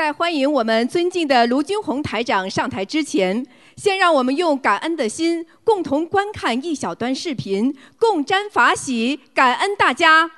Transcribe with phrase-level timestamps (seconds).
[0.00, 10.30] 在欢迎我们尊敬的卢军红台长上台之前，先让我们用感恩的心，共同观看一小段视频，共沾法喜，感恩大家。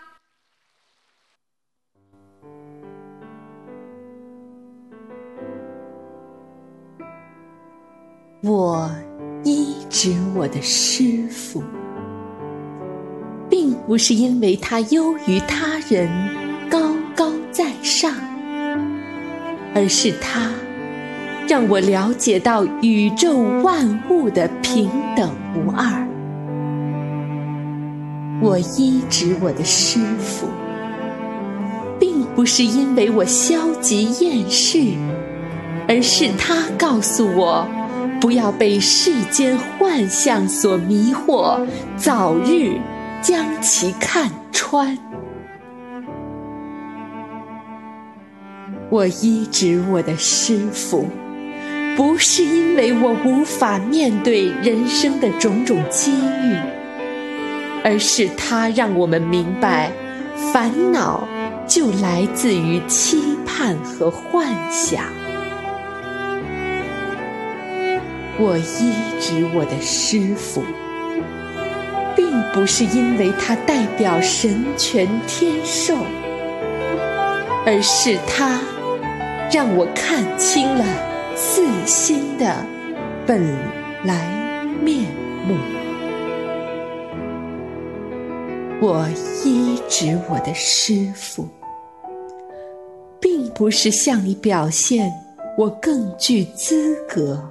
[8.43, 8.91] 我
[9.45, 11.63] 医治我的师傅，
[13.49, 16.11] 并不是因为他优于他人、
[16.69, 16.81] 高
[17.15, 18.13] 高在上，
[19.75, 20.51] 而是他
[21.49, 26.07] 让我了解到宇宙万物的平等无二。
[28.41, 30.47] 我医治我的师傅，
[31.99, 34.79] 并不是因为我消极厌世，
[35.89, 37.67] 而是他告诉我。
[38.21, 41.61] 不要被世间幻象所迷惑，
[41.97, 42.79] 早日
[43.21, 44.97] 将其看穿。
[48.93, 51.09] 我医治我的师傅，
[51.97, 56.55] 不是因为我无法面对人生的种种机遇，
[57.83, 59.91] 而是他让我们明白，
[60.53, 61.27] 烦恼
[61.67, 65.05] 就来自于期盼和幻想。
[68.39, 70.63] 我医治我的师傅，
[72.15, 75.97] 并不是因为他代表神权天授，
[77.65, 78.61] 而是他
[79.51, 80.85] 让我看清了
[81.35, 82.65] 四心的
[83.27, 83.43] 本
[84.05, 84.29] 来
[84.83, 85.05] 面
[85.47, 85.57] 目。
[88.81, 89.09] 我
[89.45, 91.49] 医治我的师傅，
[93.21, 95.13] 并不是向你表现
[95.57, 97.49] 我更具资格。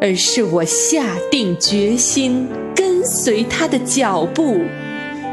[0.00, 4.60] 而是我下定决心跟随他的脚步，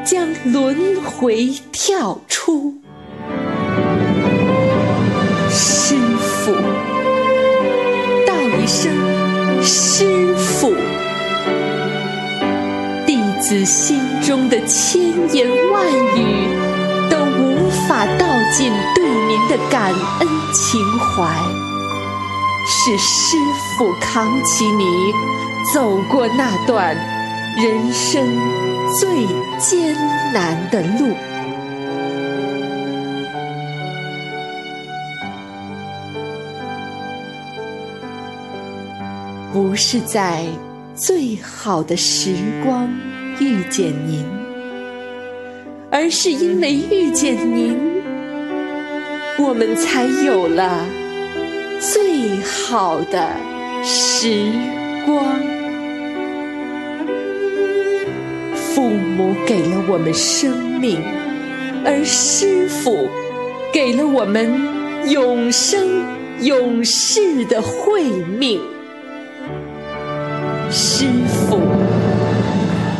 [0.04, 2.81] 将轮回跳出。
[8.74, 8.90] 声
[9.62, 10.74] 师傅，
[13.06, 15.02] 弟子心中的千
[15.36, 16.48] 言万语
[17.10, 21.28] 都无法道尽对您的感恩情怀。
[22.66, 23.36] 是师
[23.78, 24.86] 傅扛起你
[25.74, 26.96] 走过那段
[27.58, 28.26] 人生
[28.98, 29.28] 最
[29.60, 29.94] 艰
[30.34, 31.14] 难的路，
[39.62, 40.44] 不是在
[40.96, 42.34] 最好的时
[42.66, 42.90] 光
[43.40, 44.26] 遇见您，
[45.92, 47.78] 而是因为遇见您，
[49.38, 50.84] 我们才有了。
[51.80, 53.30] 最好的
[53.84, 54.52] 时
[55.06, 55.24] 光，
[58.56, 61.00] 父母给了我们生命，
[61.86, 63.08] 而师傅
[63.72, 64.60] 给了我们
[65.08, 66.04] 永生
[66.42, 68.60] 永世的慧命。
[70.72, 71.60] 师傅，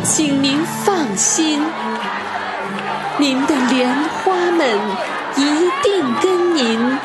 [0.04, 1.64] 请您放心，
[3.18, 4.78] 您的莲花们
[5.36, 6.98] 一定跟您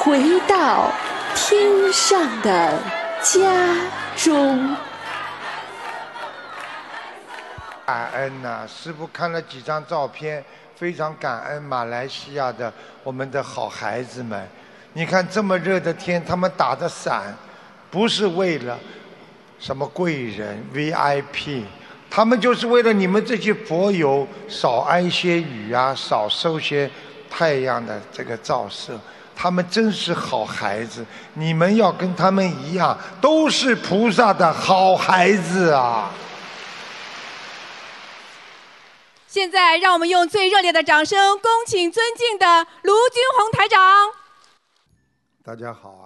[0.00, 0.90] 回到。
[1.34, 2.78] 天上的
[3.22, 3.76] 家
[4.16, 4.74] 中，
[7.84, 8.66] 感恩呐！
[8.66, 10.42] 师傅看了几张照片，
[10.76, 12.72] 非常感恩马来西亚的
[13.04, 14.48] 我们的好孩子们。
[14.94, 17.36] 你看这么热的天，他们打着伞，
[17.90, 18.78] 不是为了
[19.58, 21.62] 什么贵人 VIP，
[22.10, 26.90] 他们就是为了你们这些佛友少挨些雨啊，少受些
[27.30, 28.98] 太阳的这个照射。
[29.38, 36.10] 他们真是好孩子，你们要跟他们一样，都是菩萨的好孩子啊！
[39.26, 43.80] 现在，让我们用最热烈的掌声，恭请尊敬的卢军宏台长。
[45.44, 46.05] 大家好啊！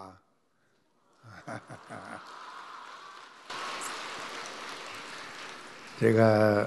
[6.01, 6.67] 这个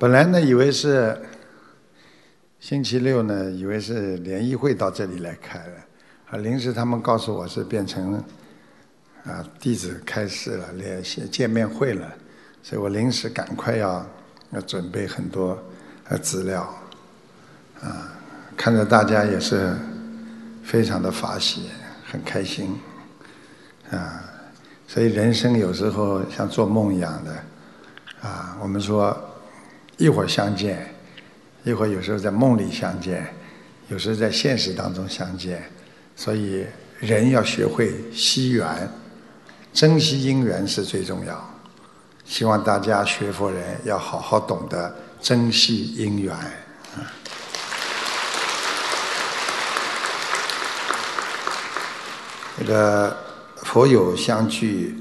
[0.00, 1.16] 本来呢，以为是。
[2.58, 5.74] 星期六呢，以为是联谊会到这里来开了，
[6.30, 8.14] 啊，临时他们告诉我是变成
[9.24, 12.12] 啊弟子开始了联系见面会了，
[12.64, 14.04] 所以我临时赶快要
[14.50, 15.56] 要准备很多
[16.08, 16.62] 呃资料，
[17.80, 18.10] 啊，
[18.56, 19.72] 看着大家也是
[20.64, 21.68] 非常的法喜，
[22.10, 22.76] 很开心，
[23.92, 24.24] 啊，
[24.88, 27.32] 所以人生有时候像做梦一样的，
[28.60, 29.16] 我们说
[29.96, 30.94] 一会儿相见。
[31.64, 33.26] 一会儿有时候在梦里相见，
[33.88, 35.68] 有时候在现实当中相见，
[36.14, 36.64] 所以
[37.00, 38.88] 人要学会惜缘，
[39.72, 41.50] 珍惜因缘是最重要。
[42.24, 46.36] 希望大家学佛人要好好懂得珍惜因缘。
[52.66, 53.16] 个
[53.62, 54.96] 佛友相聚，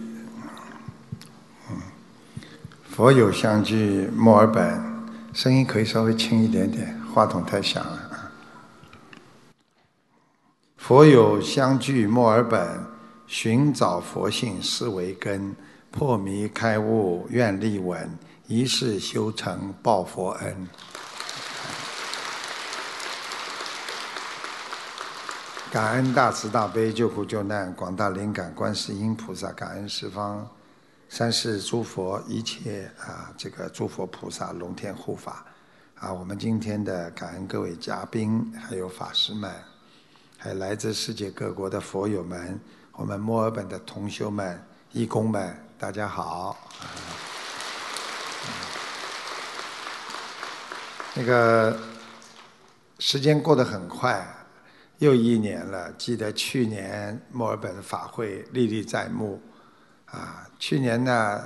[2.95, 4.81] 佛友相聚墨尔本，
[5.33, 8.31] 声音可以稍微轻一点点，话筒太响了。
[10.77, 12.65] 佛友相聚墨尔本，
[13.27, 15.53] 寻找佛性思为根，
[15.91, 20.65] 破迷开悟愿力稳，一世修成报佛恩。
[25.69, 30.47] 感恩大慈大悲救苦救难广大灵感观世音菩萨，感恩十方
[31.17, 35.45] 三世诸佛一切啊这个诸佛菩萨龙天护法
[35.95, 39.49] 啊，我们今天的感恩各位嘉宾还有法师们。
[40.37, 42.59] 还有来自世界各国的佛友们，
[42.91, 46.57] 我们墨尔本的同修们、义工们，大家好。
[51.13, 51.79] 那个
[52.99, 54.27] 时间过得很快，
[54.97, 55.89] 又一年了。
[55.93, 59.41] 记得去年墨尔本法会历历在目，
[60.15, 61.43] 啊，去年呢，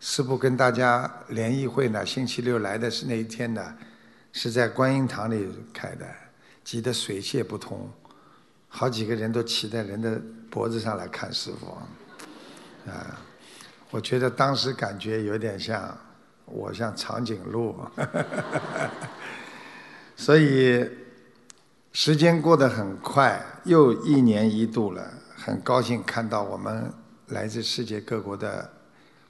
[0.00, 3.74] 师父跟大家联谊会呢，星期六来的是那一天呢，
[4.32, 6.06] 是在观音堂里开的，
[6.62, 7.90] 挤得水泄不通。
[8.68, 13.18] 好几个人都骑在人的脖子上来看师傅，啊，
[13.90, 15.96] 我觉得当时感觉有点像
[16.44, 17.74] 我像长颈鹿，
[20.16, 20.86] 所以
[21.92, 26.92] 时间过得很快，又一年一度了，很高兴看到我们
[27.30, 28.70] 来自世界各国的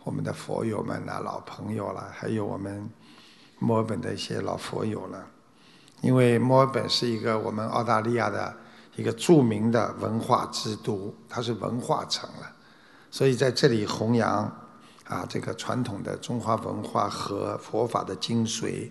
[0.05, 2.91] 我们的佛友们啊，老朋友了，还有我们
[3.59, 5.27] 墨尔本的一些老佛友了，
[6.01, 8.55] 因为墨尔本是一个我们澳大利亚的。
[8.97, 12.53] 一个著名的文化之都，它是文化城了，
[13.11, 14.45] 所以在这里弘扬
[15.07, 18.91] 啊这个传统的中华文化和佛法的精髓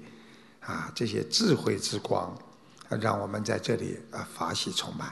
[0.61, 2.33] 啊这些智慧之光，
[2.99, 5.11] 让我们在这里啊法喜充满。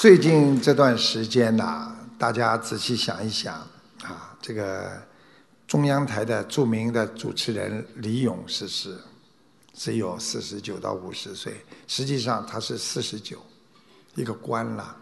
[0.00, 3.54] 最近这段时间呐，大家仔细想一想
[4.02, 4.90] 啊，这个
[5.66, 8.96] 中央台的著名的主持人李咏逝世。
[9.74, 11.52] 只有四十九到五十岁，
[11.86, 13.44] 实际上他是四十九，
[14.14, 14.96] 一个官了。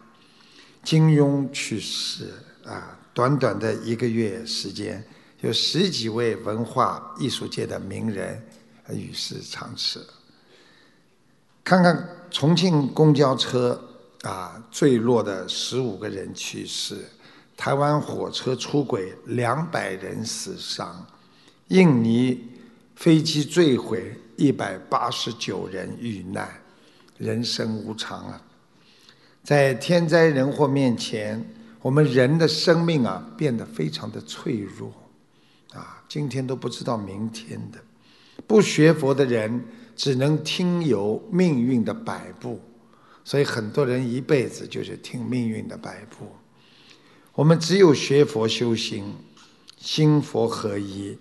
[0.82, 2.34] 金庸去世
[2.64, 5.06] 啊，短短的一个月时间，
[5.42, 8.44] 有十几位文化艺术界的名人
[8.90, 10.04] 与世长辞。
[11.62, 13.80] 看看重庆公交车
[14.22, 16.96] 啊，坠落的十五个人去世；
[17.56, 21.06] 台湾火车出轨，两百人死伤；
[21.68, 22.48] 印尼
[22.94, 24.16] 飞机坠毁。
[24.40, 26.48] 一百八十九人遇难，
[27.16, 28.40] 人生无常啊！
[29.42, 31.44] 在天灾人祸面前，
[31.82, 34.92] 我们人的生命啊变得非常的脆弱
[35.72, 36.00] 啊！
[36.08, 37.80] 今天都不知道明天的，
[38.46, 39.60] 不学佛的人
[39.96, 42.60] 只能听由命运的摆布，
[43.28, 46.34] 所以很多人一辈子就是听命运的摆布。
[47.34, 49.14] 我们只有学佛修心，
[49.76, 51.18] 心佛合一。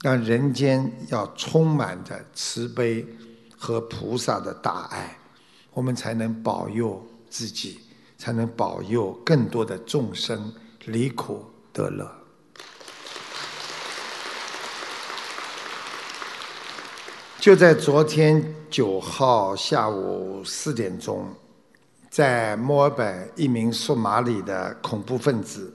[0.00, 3.04] 让人间要充满着慈悲
[3.58, 5.18] 和菩萨的大爱，
[5.72, 7.80] 我们才能保佑自己，
[8.16, 10.54] 才能保佑更多的众生
[10.84, 12.08] 离苦得乐。
[17.40, 21.26] 就在昨天九号下午四点钟，
[22.20, 25.72] 在墨尔本，一名索马里的恐怖分子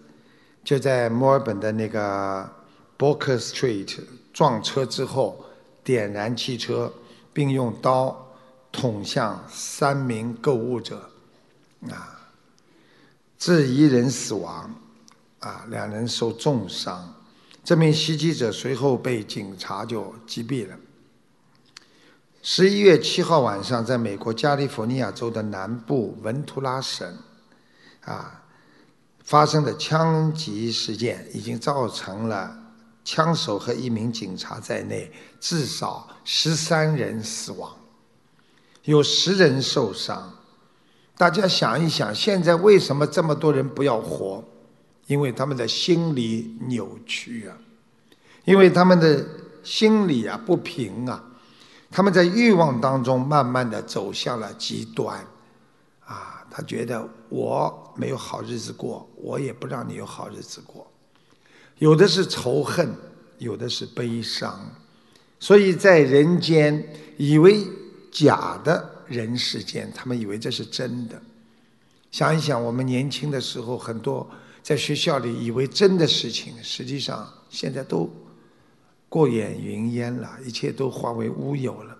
[0.63, 2.47] 就在墨尔本的那个。
[2.97, 3.99] Boker Street
[4.31, 5.43] 撞车之后，
[5.83, 6.93] 点燃汽车，
[7.33, 8.25] 并用刀
[8.71, 11.09] 捅向三名购物者，
[11.89, 12.15] 啊，
[13.37, 14.73] 致一人死亡，
[15.39, 17.13] 啊，两人受重伤。
[17.65, 20.77] 这名袭击者随后被警察就击毙了。
[22.47, 27.11] 十一月七号晚上，在美国加利福尼亚州的南部文图拉省，
[28.01, 28.39] 啊，
[29.23, 32.55] 发生的枪击事件已经造成了。
[33.03, 37.75] 枪手和一名警察在内，至少十三人死亡，
[38.83, 40.31] 有十人受伤。
[41.17, 44.43] 大家想一想，现在为什么这么多人不要活？
[45.07, 47.57] 因为他们的心理扭曲啊，
[48.43, 49.25] 因为他们的
[49.63, 51.23] 心理啊不平啊，
[51.95, 55.17] 他们在欲望当中慢慢的走向了极端，
[56.03, 60.85] 啊，他觉得我没有好日子过，我也不让你有好日子过。
[61.77, 62.93] 有的是仇恨，
[63.37, 64.59] 有的是悲伤，
[65.39, 66.85] 所以在人间
[67.15, 67.65] 以为
[68.11, 71.17] 假的人世间，他们以为这是真的。
[72.11, 74.29] 想一想，我们年轻的时候，很多
[74.61, 78.09] 在学校里以为真的事情，实际上现在都
[79.09, 81.97] 过眼云烟了，一切都化为乌有了。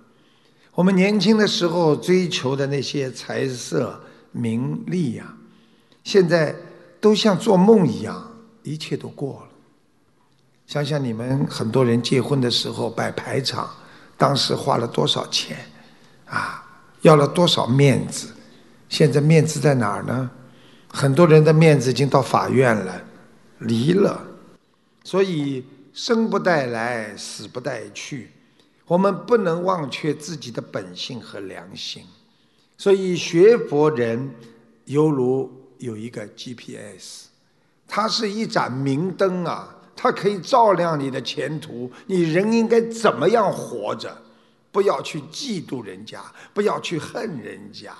[0.74, 4.00] 我们年轻的时候追求的那些财色
[4.32, 5.34] 名利呀，
[6.04, 6.54] 现在
[7.00, 8.32] 都像做梦一样，
[8.64, 9.48] 一切都过了。
[10.68, 13.70] 想想你们很多人结婚的时候摆排场，
[14.18, 15.58] 当时花了多少钱，
[16.26, 16.66] 啊，
[17.02, 18.28] 要了多少面子，
[18.90, 20.30] 现在面子在哪儿呢？
[20.90, 23.02] 很多人的面子已经到法院了，
[23.60, 24.26] 离了。
[25.04, 25.64] 所以
[25.96, 28.30] 生不带来，死不带去，
[28.86, 32.04] 我们不能忘却自己的本性和良心。
[32.78, 34.30] 所以学佛人
[34.84, 37.28] 犹如有一个 GPS，
[37.88, 39.72] 它是一盏明灯啊。
[39.96, 44.16] 它可以照亮你的前途，你人应该怎么样活着？
[44.74, 46.22] 不要去嫉妒人家，
[46.54, 47.96] 不要去恨人家，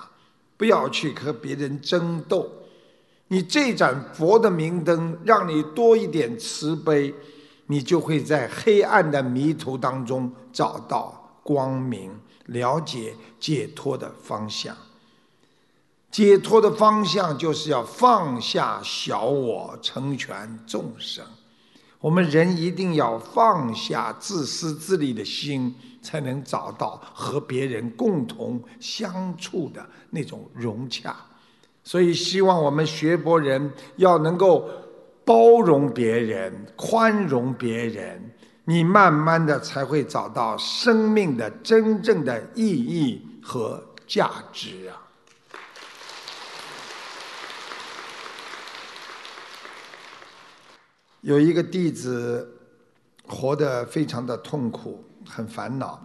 [0.58, 2.52] 不要去和别人争斗。
[3.28, 7.14] 你这盏佛的明灯，让你多一点慈悲，
[7.66, 12.10] 你就会在黑暗的迷途当中找到光明，
[12.46, 14.76] 了解解脱的方向。
[16.10, 21.24] 解脱的方向就是要放下小我，成全众生。
[22.00, 31.14] 我们人一定要放下自私自利的心，才能找到和别人共同相处的那种融洽。
[31.82, 34.68] 所以，希望我们学佛人要能够
[35.26, 38.32] 包容别人、宽容别人，
[38.64, 45.02] 你慢慢的才会找到生命的真正的意义和价值啊。
[51.22, 52.56] 有一个弟子
[53.26, 56.00] 活得非常的痛苦，很烦恼。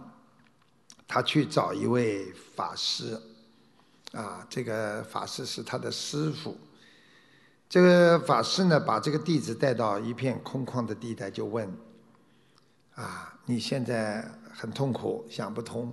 [1.06, 3.16] 他去找一位法师，
[4.12, 6.58] 啊，这个法师是他的师傅。
[7.72, 11.66] 这个法师呢，把这个弟子带到一片空旷的地带，就问：
[12.96, 15.90] 啊，你现在很痛苦，想不通，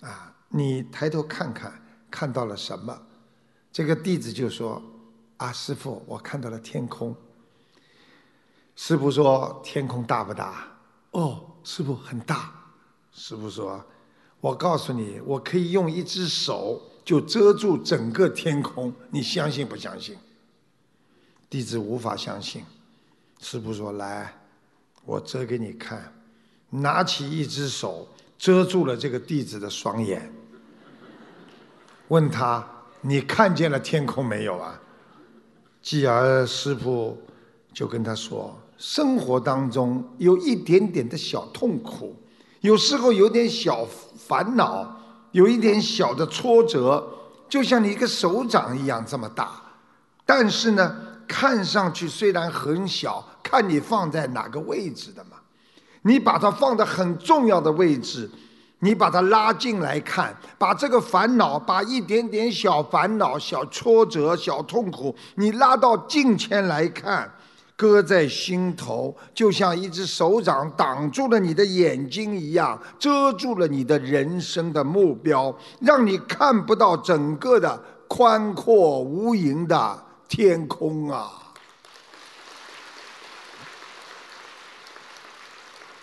[0.00, 1.78] 啊，你抬头看看，
[2.10, 2.98] 看到了什么？
[3.70, 4.82] 这个弟子就说：
[5.36, 7.14] 啊，师傅，我看到了天空。
[8.74, 10.68] 师傅说：“天空大不大？”
[11.12, 12.50] 哦，师傅很大。
[13.12, 13.84] 师傅说
[14.40, 20.16] ：“我告诉你，我可以用一只手就遮住整个天空，你相信不相信？”
[21.50, 22.64] 弟子无法相信。
[23.40, 24.32] 师傅说：“来，
[25.04, 26.10] 我遮给你看。”
[26.70, 28.06] 拿起一只手
[28.38, 30.32] 遮住了这个弟子的双眼，
[32.06, 32.64] 问他
[33.02, 34.80] ：“你看见了天空没有啊？”
[35.82, 37.20] 继而师傅
[37.74, 38.56] 就跟他说。
[38.78, 42.16] 生活当中有一点点的小痛苦，
[42.60, 44.96] 有时候有点小烦恼，
[45.32, 47.06] 有一点小的挫折，
[47.46, 49.60] 就像你一个手掌一样这么大。
[50.24, 50.96] 但是呢，
[51.30, 55.36] 看上去虽然很小，看你放在哪个位置的嘛。
[56.02, 58.28] 你把它放在很重要的位置，
[58.80, 67.32] 你把它拉进来看，把这个烦恼，把一点点小烦恼、小挫折、小痛苦，你拉到近前来看。
[67.76, 79.98] 搁在心头，就像一只手掌挡住了你的眼睛一样，遮住了你的人生的目标，让你看不到整个的宽阔无垠的
[80.30, 81.52] 天空啊！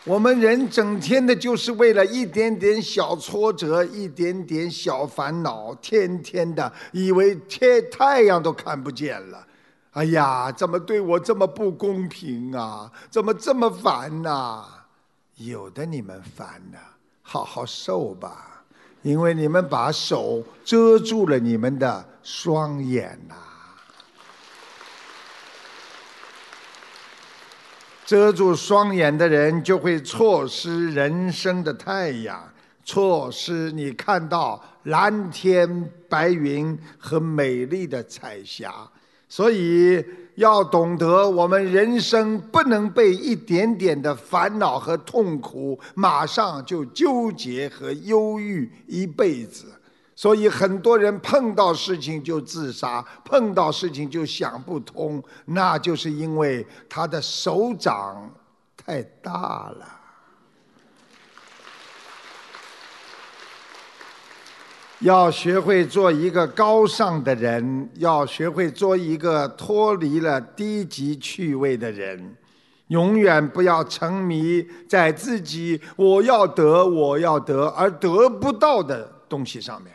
[0.03, 9.48] 我们人整天的就是为了一点点小挫折，一点点小烦恼，天天的以为天太阳都看不见了。
[9.91, 12.91] 哎呀，怎么对我这么不公平啊？
[13.10, 14.65] 怎么这么烦呐？
[15.36, 16.77] 有的你们烦呐，
[17.22, 18.63] 好好受吧，
[19.03, 23.36] 因为你们把手遮住了你们的双眼呐。
[28.08, 32.42] 遮住双眼的人就会错失人生的太阳，
[32.86, 38.74] 错失你看到蓝天白云和美丽的彩霞。
[39.28, 40.02] 所以
[40.36, 49.66] 要懂得，我们人生不能被一点点的烦恼和痛苦马上就纠结和忧郁一辈子。
[50.17, 58.27] 所以很多人碰到事情就自杀，碰到事情就想不通，那就是因为他的手掌
[58.75, 59.93] 太大了。
[65.01, 72.36] 要学会做一个高尚的人，要学会做一个脱离了低级趣味的人，
[72.88, 79.93] 永远不要沉迷在自己我要得我要得而得不到的东西上面。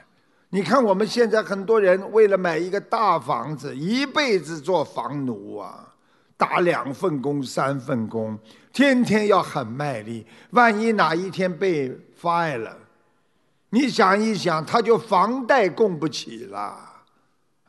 [0.55, 5.95] 你看我们现在很多人为了买一个大房子，一辈子做房奴啊，
[6.37, 8.39] 打两份工、三份工，
[8.71, 11.91] 天天要很卖力，万一哪一天被
[12.21, 12.77] fire 了。
[13.71, 16.59] 你想一想，他就房贷供不起了，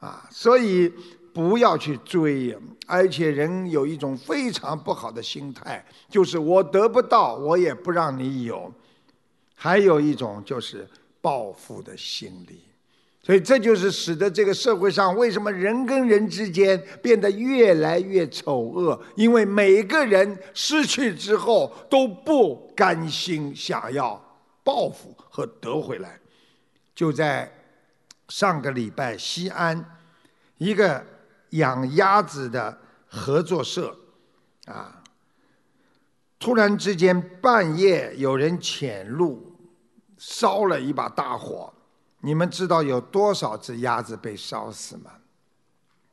[0.01, 0.91] 啊，所以
[1.33, 2.53] 不要去追。
[2.85, 8.69] 而且人有一种非常不好的心态，就是我得不到，我也不让你有。
[9.55, 10.85] 还有一种就是
[11.21, 12.59] 报复的心理。
[13.25, 24.21] 所以这就是使得这个社会上为什么人跟人之间变得越来越丑恶，因为每个人失去之后都不甘心，想要
[24.61, 26.19] 报复和得回来。
[26.93, 27.49] 就在
[28.27, 29.97] 上个礼拜，西安
[30.57, 31.01] 一个
[31.51, 32.77] 养鸭子的
[33.07, 33.97] 合作社
[34.65, 35.01] 啊，
[36.37, 39.55] 突然之间半夜有人潜入，
[40.17, 41.72] 烧了一把大火。
[42.25, 45.11] 你们知道有多少只鸭子被烧死吗？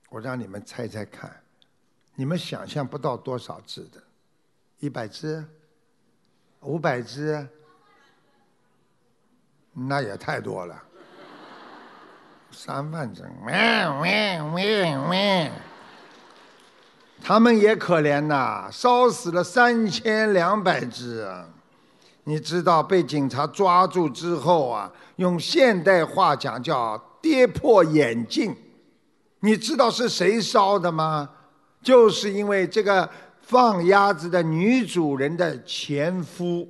[0.09, 1.31] 我让你们猜猜看，
[2.17, 4.03] 你们想象不到多少只的，
[4.81, 5.45] 一百只，
[6.63, 7.47] 五百只，
[9.73, 10.83] 那也太多了，
[12.51, 15.53] 三万只，喂喂喂喂，
[17.23, 21.33] 他们也可怜呐，烧死了三千两百只。
[22.31, 28.55] 你知道被警察抓住之后啊，用现代话讲叫跌破眼镜。
[29.41, 31.29] 你知道是谁烧的吗？
[31.83, 33.11] 就是因为这个
[33.43, 36.69] 放鸭子的女主人的前夫，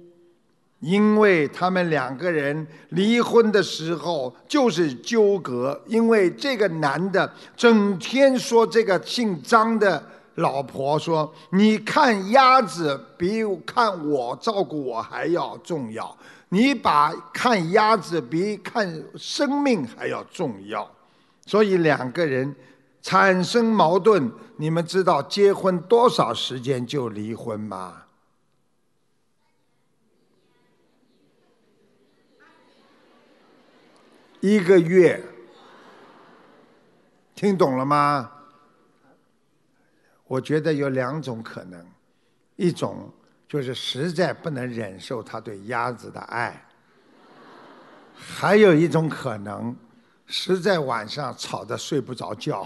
[0.78, 10.02] 因为他们两个人离婚的时候就是纠葛，因为这个男的整天说这个姓张的。
[10.40, 16.16] 老婆说：“你看鸭子比看我照顾我还要重要，
[16.48, 20.90] 你把看鸭子比看生命还要重要，
[21.44, 22.54] 所以两个人
[23.02, 24.32] 产生矛盾。
[24.56, 28.02] 你们知道结婚多少时间就离婚吗？
[34.40, 35.22] 一个月，
[37.34, 38.32] 听懂了吗？”
[40.30, 41.84] 我觉得有两种可能，
[42.54, 43.12] 一种
[43.48, 46.64] 就是实在不能忍受他对鸭子的爱，
[48.14, 49.74] 还有一种可能，
[50.26, 52.64] 实在晚上吵得睡不着觉，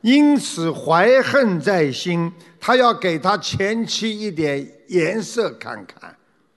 [0.00, 6.12] 因此怀恨在心，他要给他前妻一点颜色看看，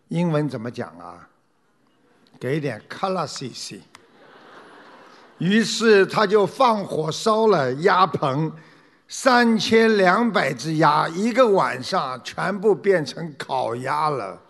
[0.08, 1.30] 英文怎么讲啊？
[2.40, 3.82] 给点 color see see。
[5.38, 8.52] 于是他就放火烧了鸭棚，
[9.08, 14.42] 三千两百只鸭，一个晚上全部变成烤鸭了。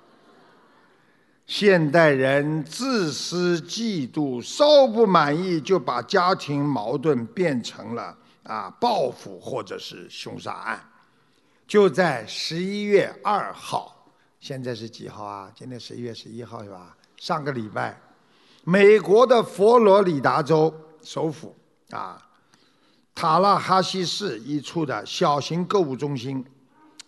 [1.47, 10.79] 现代人自私嫉妒，稍不满意就把家庭矛盾变成了啊报复或者是凶杀案。
[11.67, 14.07] 就在十一月二号，
[14.39, 15.51] 现在是几号啊？
[15.55, 16.95] 今天十一月十一号是吧？
[17.17, 18.04] 上个礼拜。
[18.67, 20.73] 美国的佛罗里达州
[21.03, 21.55] 首府
[21.91, 22.17] 啊，
[23.13, 26.43] 塔拉哈西市一处的小型购物中心，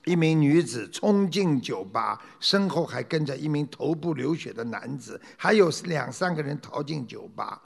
[0.06, 7.60] 一名女子冲进酒吧，身后还跟着一名头部流血的男子，还有两三个人逃进酒吧。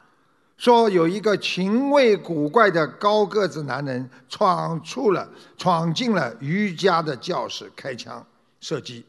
[0.55, 8.25] 说有一个情味古怪的高个子男人闯出了闯进了瑜伽的教室，开枪
[8.61, 9.03] 射击。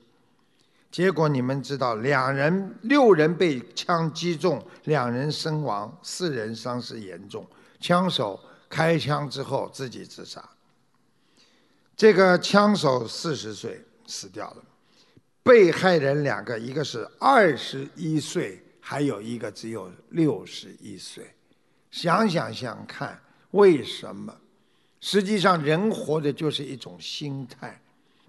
[0.92, 7.44] 结果你们知道，两人六人被枪击中，两人身亡，四人伤势严重。
[7.80, 10.46] 枪手开枪之后自己自杀。
[11.96, 14.62] 这个枪手四十岁死掉了，
[15.42, 21.34] 被害人两个，一个是二十一岁，还有一个只有六十一岁。
[21.90, 23.18] 想想想看，
[23.52, 24.34] 为什么？
[25.00, 27.81] 实际上，人活的就是一种心态。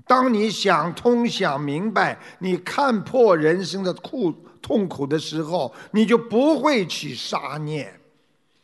[0.05, 7.99] 当你想通、想明白、你看破人生的苦痛苦的时候，你就不会起杀念。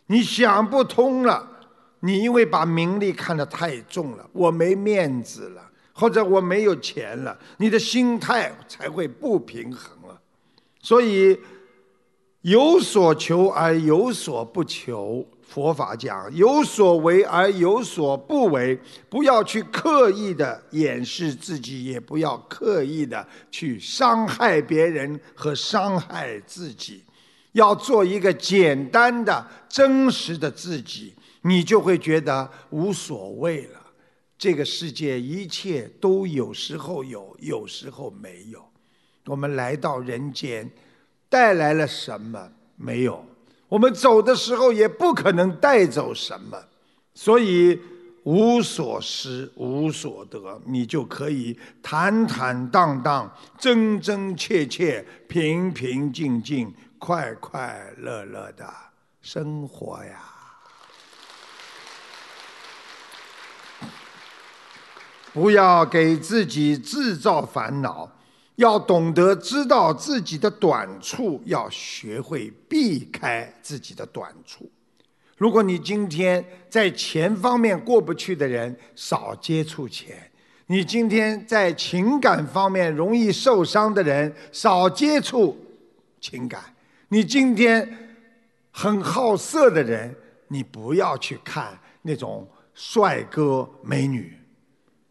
[0.07, 1.47] 你想不通了，
[2.01, 5.61] 你因为把名利看得太重了，我没面子了，
[5.93, 10.19] 或者我没有钱了，你的心态才会不平衡了。
[10.81, 11.39] 所以，
[12.41, 15.25] 有所求而有所不求。
[15.49, 27.03] 佛法讲有所为而有所不为，不要去刻意的掩饰自己，也不要刻意的去伤害别人和伤害自己，
[27.53, 33.79] 要做一个简单的、真实的自己，你就会觉得无所谓了。
[34.37, 38.63] 这个世界一切都有时候有，有时候没有。
[39.25, 40.69] 我们来到人间，
[41.27, 42.51] 带来了什么？
[42.75, 43.25] 没有。
[43.69, 46.57] 我们走的时候也不可能带走什么，
[47.13, 47.79] 所以
[48.23, 58.67] 无所失，无所得，你就可以坦坦荡荡、真真切切、平平静静、快快乐乐的
[59.21, 60.19] 生活呀。
[65.31, 68.11] 不要给自己制造烦恼，
[68.59, 74.69] 要懂得知道自己的短处，要学会避开自己的短处。
[75.37, 80.13] 如果你今天在钱方面过不去的人，少接触钱；
[80.65, 85.57] 你今天在情感方面容易受伤的人，少接触
[86.19, 86.59] 情感；
[87.07, 87.89] 你今天
[88.71, 90.13] 很好色的人，
[90.49, 94.37] 你不要去看那种帅哥美女。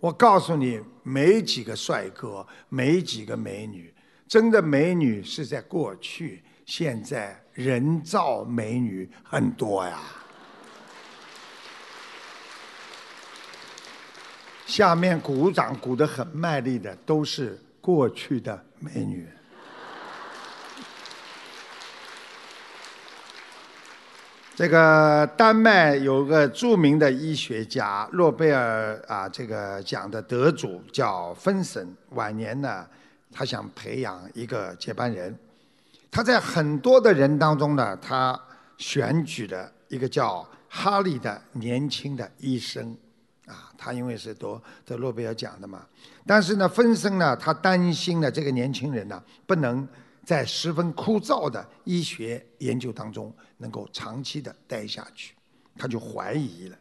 [0.01, 3.93] 我告诉你，没几个帅哥，没几个美女，
[4.29, 9.99] 真的美女是在过去，现在人造美女很多呀。
[14.67, 19.27] 下面鼓掌鼓得很卖力的，都是过去的美女。
[24.59, 31.95] 这个丹麦有个著名的医学家，诺贝尔啊这个奖的得主叫芬森。
[32.11, 32.85] 晚年呢，
[33.31, 35.33] 他想培养一个接班人，
[36.11, 38.37] 他在很多的人当中呢，他
[38.79, 42.97] 选举了一个叫哈利的年轻的医生。
[43.47, 45.87] 啊，他因为是得得诺贝尔奖的嘛，
[46.27, 49.87] 但是呢，芬森呢，他担心呢，这个年轻人呢，不能
[50.29, 55.35] 在十分枯燥的医学研究当中能够长期的待下去，
[55.79, 56.77] 他就怀疑了。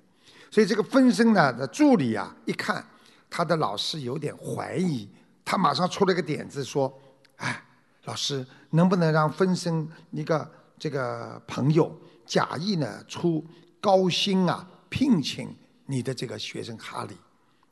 [0.52, 2.86] 所以这个分身呢的助理啊，一看
[3.30, 5.08] 他的老师有点怀疑，
[5.46, 6.94] 他马上出了个点子说
[7.40, 7.64] ：“哎，
[8.04, 13.42] 老师，能不能让分身一个这个朋友假意呢出
[13.80, 15.56] 高薪啊聘请？”
[15.90, 17.16] 你的这个学生哈利，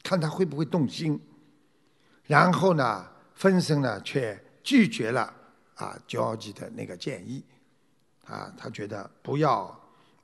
[0.02, 1.20] 看他会不会动心。
[2.28, 5.35] 然后呢，分身呢却拒绝了
[5.76, 7.44] 啊焦吉的那个建议，
[8.26, 9.64] 啊，他觉得不要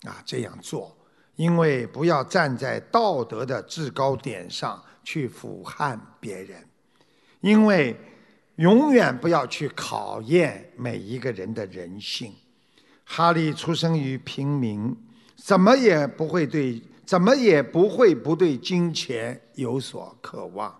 [0.03, 0.95] 啊这样做，
[1.35, 6.67] 因为不要站在道德的制高点上去俯瞰别人，
[7.39, 7.95] 因为
[8.55, 12.33] 永远不要去考验每一个人的人性。
[13.05, 14.95] 哈利出生于平民，
[15.35, 16.81] 怎么也不会对。
[17.03, 20.73] 怎么也不会不对金钱有所渴望。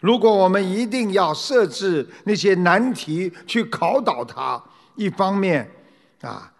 [0.00, 4.62] 如果我们一定要设置那些难题去考倒他，
[4.94, 5.70] 一方面，
[6.20, 6.52] 啊，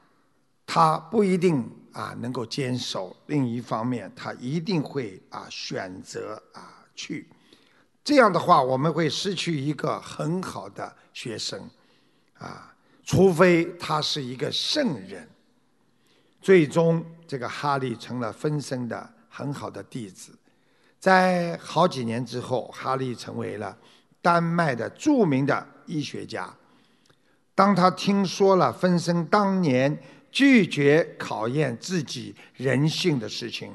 [0.67, 7.29] 他不一定啊能够坚守；另一方面，他一定会啊选择啊去。
[8.03, 11.69] 这样的话，我们会失去一个很好的学生，
[12.39, 12.75] 啊，
[13.05, 15.29] 除非他是一个圣人。
[16.41, 19.15] 最终，这个哈利成了分身的。
[19.31, 20.33] 很好的弟子，
[21.01, 23.77] 在好几年之后，哈利成为了
[24.21, 26.53] 丹麦的著名的医学家。
[27.55, 29.97] 当他听说了分身当年
[30.31, 33.73] 拒绝考验自己人性的事情，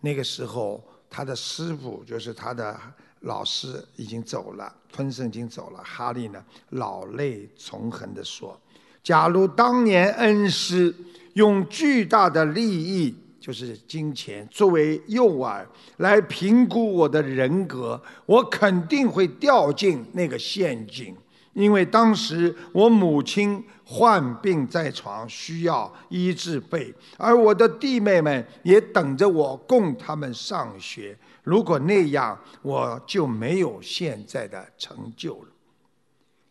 [0.00, 2.78] 那个时候他的师傅就是他的
[3.20, 5.82] 老师已经走了，分身已经走了。
[5.84, 8.58] 哈利呢，老泪纵横地说
[9.02, 10.94] ：“假如当年恩师
[11.32, 21.16] 用巨大的利益。”就是金钱作为诱饵来评估我的人格，我肯定会掉进那个陷阱。
[21.52, 31.18] 因为当时我母亲患病在床，需要医治费，而我的弟妹们也等着我供他们上学。
[31.42, 35.48] 如果那样，我就没有现在的成就了。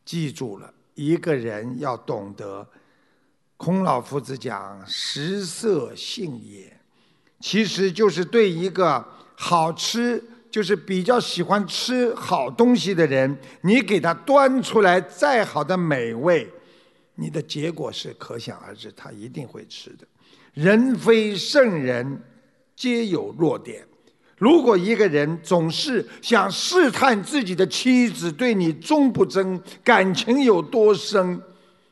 [0.03, 2.67] 记住了，一个人要懂得，
[3.55, 6.77] 孔老夫子讲“食色性也”。
[7.39, 9.03] 其实就是对一个
[9.35, 10.21] 好吃，
[10.51, 16.47] 就是比较喜欢吃好东西的人，你给他端出来再好的美味，
[17.15, 20.05] 你的结果是可想而知，他一定会吃的。
[20.53, 22.21] 人非圣人，
[22.75, 23.85] 皆有弱点。
[24.37, 31.41] 如果一个人总是想试探自己的妻子对你忠不忠，感情有多深，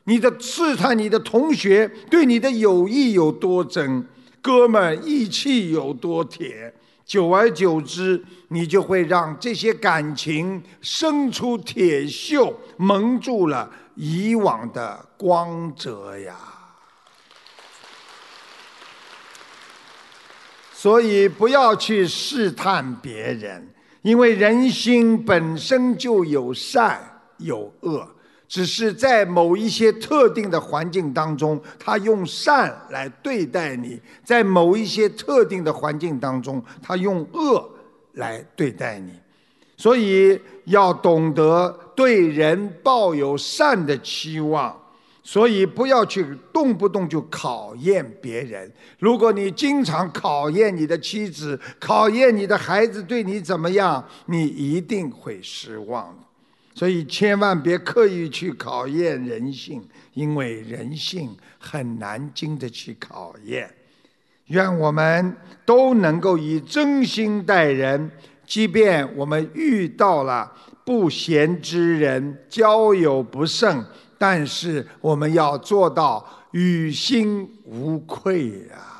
[0.04, 4.06] 你的试探你的同学对你的友谊有多真。
[4.48, 16.34] 哥们义气有多铁，久而久之，你就会让这些感情生出铁锈，蒙住了以往的光泽呀。
[20.72, 23.68] 所以不要去试探别人，
[24.00, 28.08] 因为人心本身就有善有恶。
[28.48, 37.70] 只是在某一些特定的环境当中，他用善来对待你；在某一些特定的环境当中，他用恶
[38.14, 39.12] 来对待你。
[39.76, 44.76] 所以要懂得对人抱有善的期望，
[45.22, 48.72] 所以不要去动不动就考验别人。
[48.98, 56.12] 如果你经常考验你的妻子，考验你的孩子对你怎么样，你一定会失望。
[56.78, 59.82] 所以千万别刻意去考验人性，
[60.14, 63.68] 因为人性很难经得起考验。
[64.46, 65.36] 愿我们
[65.66, 68.08] 都能够以真心待人。
[68.46, 70.52] 即便我们遇到了
[70.84, 73.84] 不贤之人，交友不慎，
[74.16, 78.97] 但是我们要做到于心无愧呀。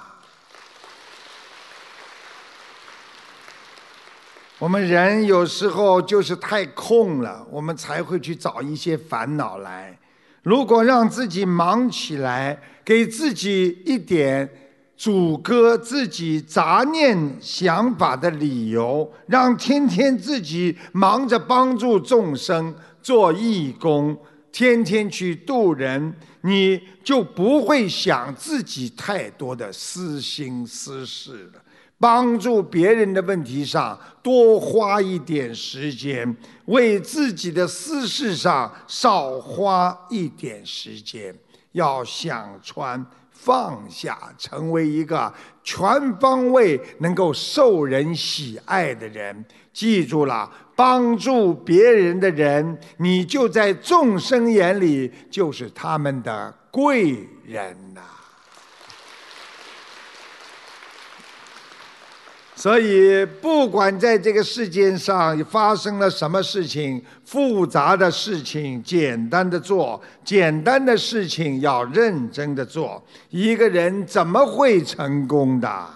[4.59, 9.97] 我们人有时候就是太空了，我们才会去找一些烦恼来。
[10.43, 14.49] 如果让自己忙起来，给自己一点。
[14.97, 24.19] 阻隔自己杂念想法的理由，让天天自己忙着帮助众生做义工，
[24.51, 31.63] 天天去度人，你就不会想自己太多的私心私事了。
[31.99, 41.35] 帮助别人的问题上多花一点时间，为自己的私事上少花一点时间，
[41.73, 43.05] 要想穿。
[43.41, 45.33] 放下，成为一个
[45.63, 45.87] 全
[46.19, 49.45] 方位能够受人喜爱的人。
[49.73, 58.01] 记住了，帮助别人的人，你就在众生眼里就是他们的贵人呐。
[62.61, 73.01] 所以，不管在这个世界上发生了什么事情，复杂的事情简单的做，简单的事情要认真的做。
[73.31, 75.89] 一个人怎么会成功的？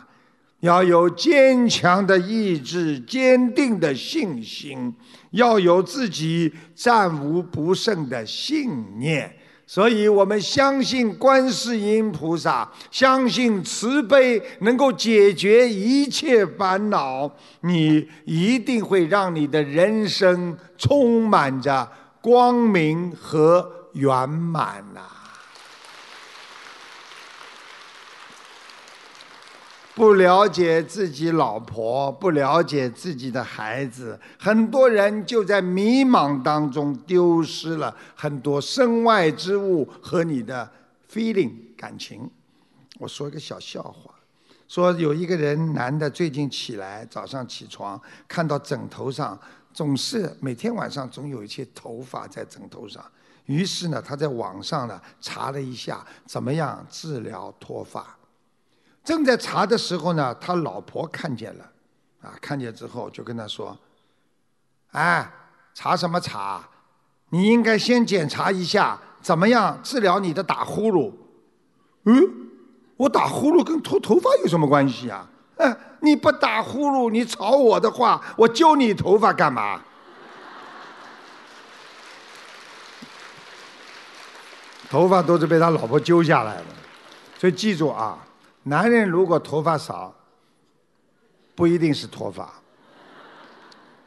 [0.60, 4.94] 要有坚强的意志，坚定的信心，
[5.32, 8.70] 要有自己战无不胜的信
[9.00, 9.34] 念。
[9.66, 21.88] 所以我们相信观世音菩萨，相信慈悲能够解决一切烦恼，你一定会让你的人生充满着
[22.20, 25.00] 光明和圆满呐。
[29.94, 40.70] 不了解自己老婆，不了解自己的孩子，很多人就在迷茫当中丢失了很多身外之物和你的
[41.10, 42.28] feeling 感情。
[42.98, 44.14] 我说一个小笑话，
[44.66, 49.38] 说有一个人男的最近起来早上起床看到枕头上
[49.74, 53.04] 总是每天晚上总有一些头发在枕头上，
[53.44, 58.16] 于是呢他在网上呢查了一下怎么样治疗脱发。
[59.04, 61.68] 正在查的时候呢，他老婆看见了，
[62.22, 63.76] 啊，看见之后就跟他说
[64.92, 65.28] ：“哎，
[65.74, 66.68] 查什么查？
[67.30, 71.12] 你应该先检查一下怎么样治疗你的打呼噜。”
[72.04, 72.14] 嗯，
[72.96, 75.28] 我打呼噜跟脱头发有什么关系啊？
[75.56, 79.82] 哎，你不打呼噜，你吵我的话，我揪你头发干嘛？
[84.88, 86.66] 头发都是被他老婆揪下来的，
[87.38, 88.16] 所以记住啊。
[88.64, 90.14] 男人如果头发少，
[91.54, 92.52] 不一定是脱发。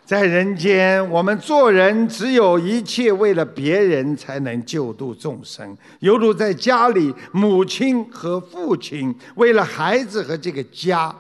[0.06, 5.76] 在人间，我们做人只有一切为了别人，才能救度众生。
[6.00, 11.14] 犹如在家里，母亲和父亲为了孩子和这个家，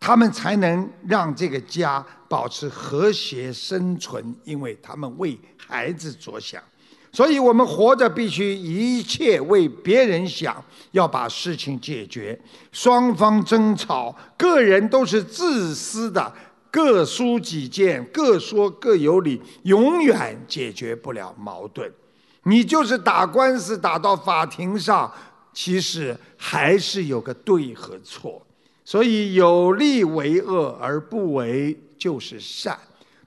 [0.00, 6.62] 他们才能让这个家保持和谐生存，因为他们为孩子着想。
[7.10, 12.38] 所以我们活着必须一切为别人想，要把事情解决。
[12.70, 16.32] 双方争吵，个人都是自私的，
[16.70, 21.90] 各抒己见，各说各有理，永远解决不了矛盾。
[22.44, 25.12] 你就是打官司打到法庭上，
[25.52, 28.40] 其实还是有个对和错。
[28.84, 32.78] 所以有利为恶而不为，就是善。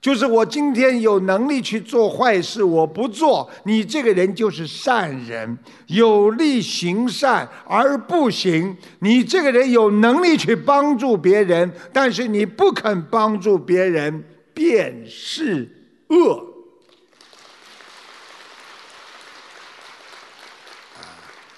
[0.02, 15.70] 就是我今天有能力去做坏事，我不做，你这个人就是善人；有力行善而不行，你这个人有能力去帮助别人，但是你不肯帮助别人，便是
[16.08, 16.48] 恶。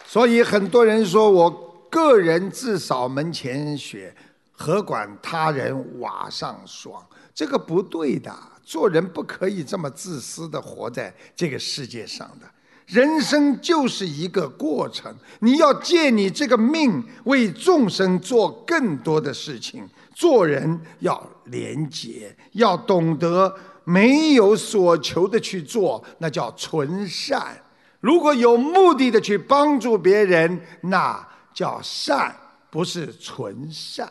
[0.06, 1.50] 所以很多人说我
[1.88, 4.14] 个人自扫门前雪，
[4.52, 7.02] 何管他人瓦上霜。
[7.34, 12.46] 这个不对的，做人不可以这么自私的活在这个世界上的。
[12.86, 19.88] 人生就是一个过程，你要借你这个命为众生做更多的事情。
[20.14, 27.60] 做人要廉洁，要懂得没有所求的去做，那叫纯善。
[28.00, 32.36] 如果有目的的去帮助别人，那叫善，
[32.70, 34.08] 不是纯善。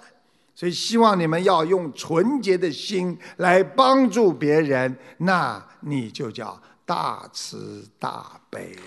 [0.64, 6.58] 所以希望你们要用纯洁的心来帮助别人，那你就叫。
[6.86, 8.78] 大慈大悲！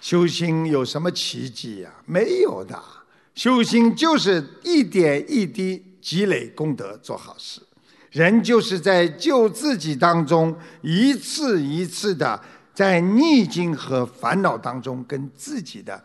[0.00, 1.92] 修心有什么奇迹呀？
[2.06, 2.82] 没有的，
[3.34, 7.60] 修心就是一点一滴积累功德，做好事。
[8.10, 16.02] 人就是在救自己当中，一次一次的在逆境和烦恼当中，跟自己的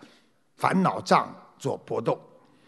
[0.66, 2.20] 烦恼障做搏斗。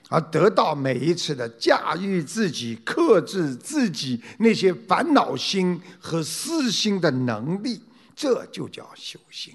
[0.09, 7.81] 而得到每一次的驾驭自己、克制自己那些烦恼心和私心的能力，
[8.15, 9.53] 这就叫修行。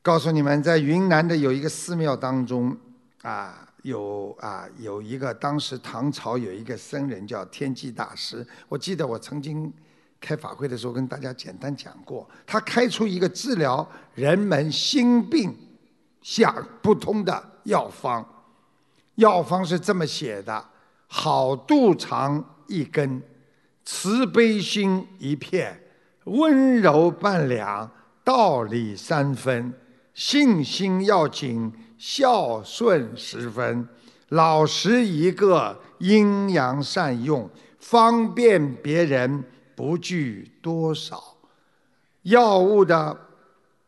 [0.00, 2.74] 告诉你们，在云南的有一个寺庙当中，
[3.20, 8.46] 啊，有啊有一个当时唐朝有一个僧人叫天济大师。
[8.68, 9.70] 我记得我曾经
[10.18, 15.54] 开法会的时候跟大家简单讲过，他开出一个治疗人们心病
[16.24, 18.26] 想不通的药方。
[19.16, 20.64] 药方是这么写的：
[21.06, 23.22] 好肚肠一根，
[23.84, 25.78] 慈悲心一片，
[26.24, 27.88] 温柔半两，
[28.24, 29.72] 道理三分，
[30.14, 33.86] 信心要紧，孝顺十分，
[34.30, 39.44] 老实一个，阴阳善用，方便别人
[39.76, 41.22] 不惧多少。
[42.22, 43.23] 药物的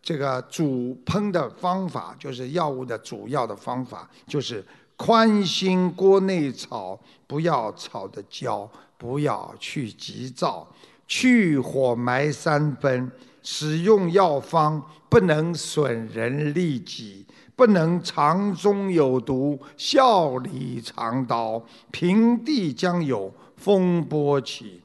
[0.06, 4.64] 这个主烹的方法，就是药物的主要的方法，就是。
[4.98, 8.66] 宽心锅内炒，不要炒的焦，
[8.96, 10.66] 不要去急躁，
[11.06, 13.12] 去火埋三分。
[13.42, 24.80] 使用药方不能损人利己，不能肠中有毒，笑里藏刀，平地将有风波起。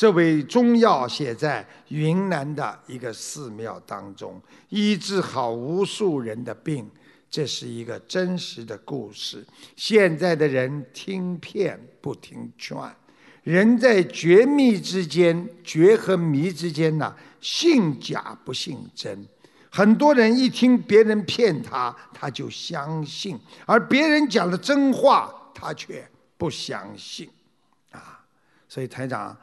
[0.00, 6.90] 这味中药写在云南的一个寺庙当中，医治好无数人的病。
[7.28, 9.46] 这是一个真实的故事。
[9.76, 12.74] 现在的人听骗不听劝，
[13.42, 19.28] 人在绝密之间，绝和迷之间呢，信假不信真。
[19.68, 23.36] 很多人一听别人骗他，他就相信；
[23.66, 26.02] 而别人讲的真话，他却
[26.38, 27.28] 不相信。
[27.90, 28.24] 啊，
[28.66, 29.36] 所以台长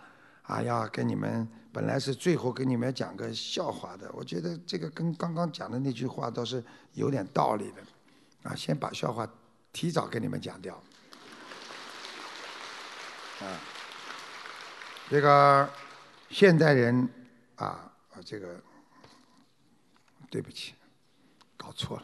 [0.48, 6.64] 啊，要跟你们本来是最后跟你们讲个笑话的，我觉得这个跟刚刚讲的那句话倒是。
[6.94, 7.84] 有点道理的，
[8.42, 9.30] 啊，先把笑话
[9.72, 10.74] 提早跟你们讲掉。
[13.40, 13.46] 啊，
[15.12, 15.70] 这个
[16.32, 17.08] 现代人
[17.56, 18.60] 啊，啊这个
[20.32, 20.74] 对不起，
[21.56, 22.04] 搞错了，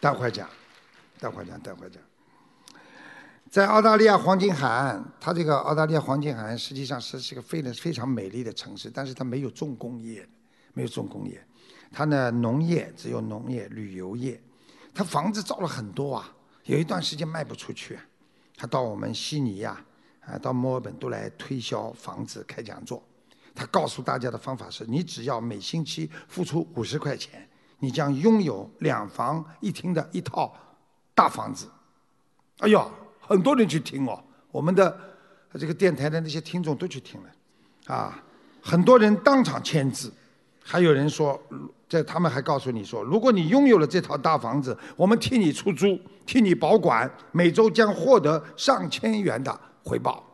[0.00, 0.48] 待会讲，
[1.18, 2.00] 待会讲，待会讲。
[3.50, 10.26] 在澳大利亚黄金海岸，它这个澳大利亚黄金海岸实际上是是个非常非常美丽的城市，但是它没有重工业。
[10.72, 11.44] 没有重工业，
[11.90, 14.40] 它呢农业只有农业、旅游业，
[14.94, 16.32] 他房子造了很多啊，
[16.62, 17.98] 有一段时间卖不出去，
[18.56, 19.84] 他到我们悉尼呀，
[20.20, 23.02] 啊到墨尔本都来推销房子、开讲座。
[23.52, 27.48] 他告诉大家的方法是：你只要每星期付出五十块钱，
[27.80, 30.54] 你将拥有两房一厅的一套
[31.16, 31.68] 大房子。
[32.58, 32.88] 哎呦，
[33.30, 34.98] 很多人去听哦，我们的
[35.54, 38.20] 这个电台的那些听众都去听了，啊，
[38.60, 40.12] 很多人当场签字。
[40.64, 41.40] 还有人说，
[41.88, 50.24] 在他们还告诉你说，如果你拥有了这套大房子，我们替你出租，替你保管，每周将获得上千元的回报。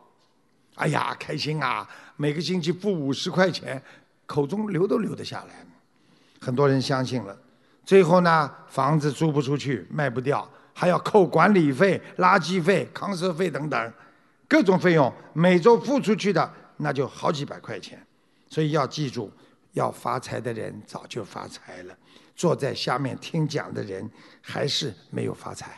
[0.73, 1.87] 哎呀，开心啊！
[2.15, 3.79] 每个星期付五十块钱，
[4.25, 5.65] 口中流都流得下来。
[6.39, 7.37] 很多人相信了，
[7.85, 10.47] 最后呢，房子租不出去，卖不掉，
[10.77, 13.93] 还要扣管理费、垃圾费、康社费等等，
[14.47, 17.99] 各种费用，每周付出去的那就好几百块钱。
[18.47, 19.31] 所以要记住。
[19.73, 21.95] 要发财的人早就发财了，
[22.35, 24.09] 坐在下面听讲的人
[24.41, 25.77] 还是没有发财。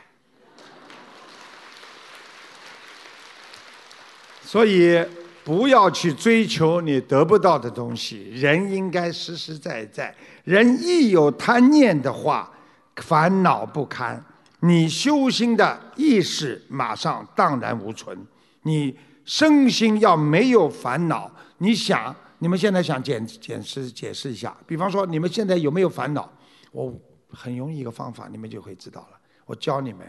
[4.42, 5.06] 所以
[5.44, 10.16] 不要去追求你得不到的东西，人应该实实在在。
[10.46, 12.50] 人一有贪念的话，
[12.96, 14.24] 烦恼不堪，
[14.62, 18.18] 你修心的意识马上荡然无存。
[18.64, 22.16] 你身心要没有烦恼，你想。
[22.42, 26.32] 你们现在想解解释解释一下，比方说你们现在有没有烦恼？
[26.72, 26.98] 我
[27.30, 29.20] 很容易一个方法，你们就会知道了。
[29.46, 30.08] 我教你们，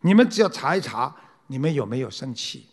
[0.00, 1.14] 你们只要查一查，
[1.46, 2.66] 你们有没有生气？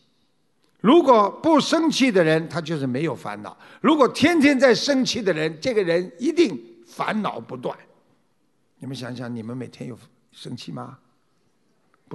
[0.81, 7.77] 如果不生气的人，他就是没有烦恼；如果天天在生气的人，这个人一定烦恼不断。
[8.79, 9.95] 你们想想，你们每天有
[10.31, 10.97] 生气吗？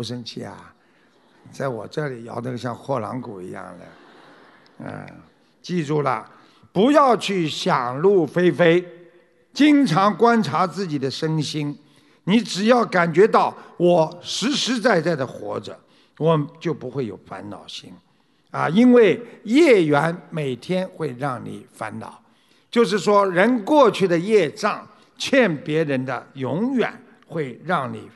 [0.00, 0.72] 不生气啊，
[1.52, 3.84] 在我这里摇得像货郎鼓一样的。
[4.78, 5.06] 嗯，
[5.60, 6.26] 记住了，
[6.72, 8.82] 不要去想入非非，
[9.52, 11.78] 经常观察自己的身心。
[12.24, 15.78] 你只要感觉到我实实在在的活着，
[16.16, 17.92] 我就不会有烦恼心。
[18.50, 22.18] 啊，因为业缘每天会让你烦恼，
[22.70, 24.88] 就是说，人过去的业障
[25.18, 26.90] 欠别人的，永远
[27.26, 28.08] 会让你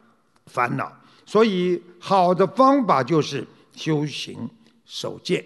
[0.46, 0.90] 烦恼。
[1.26, 4.48] 所以，好的方法就是修行
[4.84, 5.44] 守戒。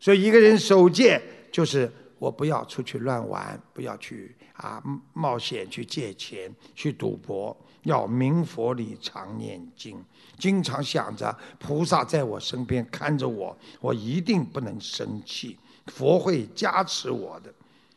[0.00, 9.96] 所以，一个人守戒，就是我不要出去乱玩，不要去啊冒险去借钱去赌博，要明佛理常念经，
[10.38, 15.56] 经常想着菩萨在我身边看着我，我一定不能生气，
[15.86, 17.50] 佛会加持我的。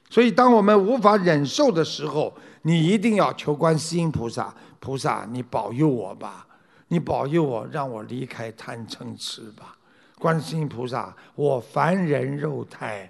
[0.09, 6.46] 所以，当我们无法忍受的时候，你一定要求观世音菩萨，菩萨你保佑我吧，
[6.89, 9.77] 你保佑我，让我离开贪嗔痴吧。
[10.17, 13.09] 观世音菩萨，我凡人肉胎，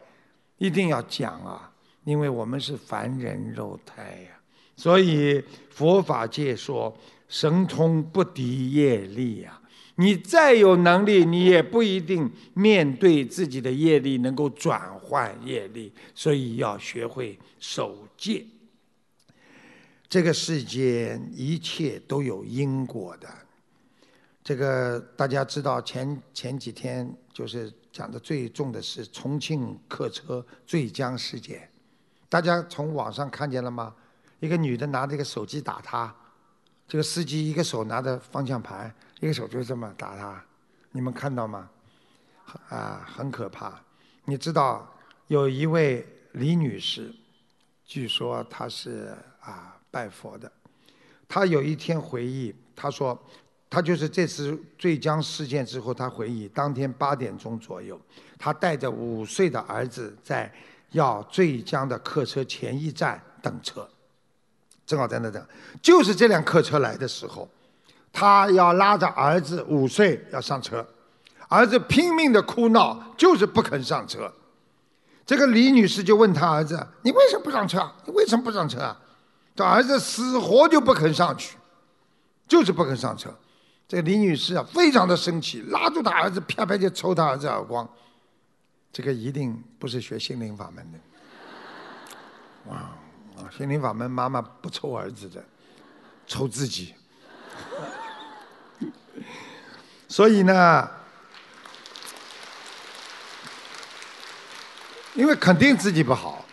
[0.57, 1.71] 一定要讲啊，
[2.03, 4.39] 因为我们是凡人肉胎呀。
[4.75, 6.95] 所以佛法界说，
[7.28, 9.61] 神通不敌业力呀。
[9.95, 15.91] 你再有能力，你也不一定面对自己的业力能够转换业力。
[16.13, 18.45] 所以要学会守戒。
[20.07, 23.28] 这个世界一切都有因果的。
[24.47, 31.69] 这个大家知道，前前几天就是讲的最重的是重庆客车坠江事件，
[32.29, 33.93] 大家从网上看见了吗？
[34.39, 36.15] 一个女的拿着一个手机打他，
[36.87, 38.89] 这个司机一个手拿着方向盘，
[39.19, 40.41] 一个手就这么打他，
[40.93, 41.69] 你们看到吗？
[42.69, 43.77] 啊，很可怕。
[44.23, 44.89] 你知道
[45.27, 47.13] 有一位李女士，
[47.83, 50.49] 据说她是啊拜佛的，
[51.27, 53.21] 她有一天回忆，她说。
[53.70, 57.99] 他就是这次坠江事件之后，他回忆当天八点钟左右，
[58.39, 60.51] 他带着五岁的儿子在
[60.91, 63.88] 要坠江的客车前一站等车，
[64.86, 65.45] 正好在那等。
[65.82, 67.47] 就是这辆客车来的时候，
[68.13, 70.88] 他要拉着儿子五岁要上车，
[71.49, 74.32] 儿子拼命的哭闹，就是不肯上车。
[75.26, 77.91] 这个李女士就问他儿子：“你为什么不上车？
[78.05, 78.95] 你为什么不上车？”
[79.53, 81.57] 这儿子死活就不肯上去，
[82.47, 83.30] 就是不肯上车。
[83.88, 87.88] 这个李女士啊，非常的生气，拉住她儿子，啪啪就抽他儿子耳光。
[88.91, 90.99] 这个一定不是学心灵法门的。
[92.69, 92.75] 哇，
[93.38, 95.41] 啊，心灵法门妈妈不抽儿子的，
[96.25, 96.95] 抽自己。
[100.09, 100.89] 所以呢，
[105.13, 106.43] 因为肯定自己不好，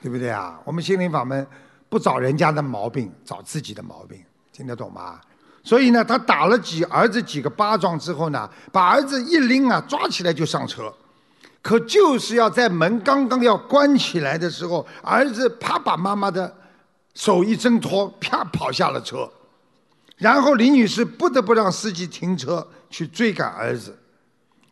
[0.00, 0.58] 对不对啊？
[0.64, 1.46] 我们心灵法门
[1.90, 5.20] 不找人家的毛病，找自己的毛病，听得懂吗？
[5.64, 10.92] 所以呢，他打了几儿子几个巴掌之后呢，把儿子一拎啊，抓起来就上车。
[11.62, 16.52] 可就是要在门刚刚要关起来的时候，儿子啪把妈妈的
[17.14, 19.30] 手一挣脱，啪跑下了车。
[20.16, 23.96] 然后李女士不得不让司机停车去追赶儿子。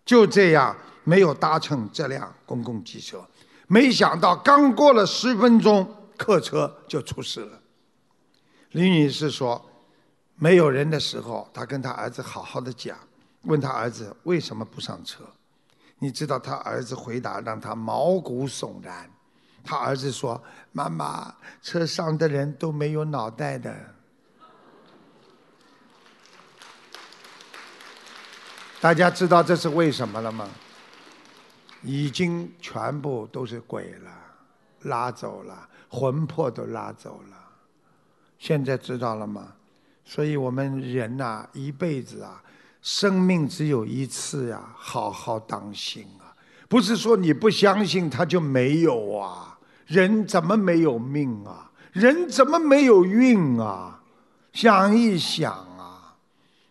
[0.04, 3.24] 就这样没有搭乘这辆公共汽车。
[3.68, 7.60] 没想到刚过了十分钟，客车就出事了。
[8.72, 9.64] 李女士说。
[10.42, 12.96] 没有人的时候，他跟他儿子好好的讲，
[13.42, 15.22] 问他儿子为什么不上车？
[15.98, 19.10] 你知道他儿子回答让他毛骨悚然。
[19.62, 23.76] 他儿子说：“妈妈，车上的人都没有脑袋的。”
[28.80, 30.48] 大家知道这是为什么了吗？
[31.82, 34.10] 已经全部都是鬼了，
[34.84, 37.36] 拉走了，魂魄都拉走了。
[38.38, 39.56] 现在知道了吗？
[40.12, 42.42] 所以我们人呐，一辈子啊，
[42.82, 46.34] 生命只有一次呀，好好当心啊！
[46.68, 49.56] 不是说你不相信他就没有啊，
[49.86, 51.70] 人怎么没有命啊？
[51.92, 54.00] 人怎么没有运啊？
[54.52, 56.16] 想一想啊，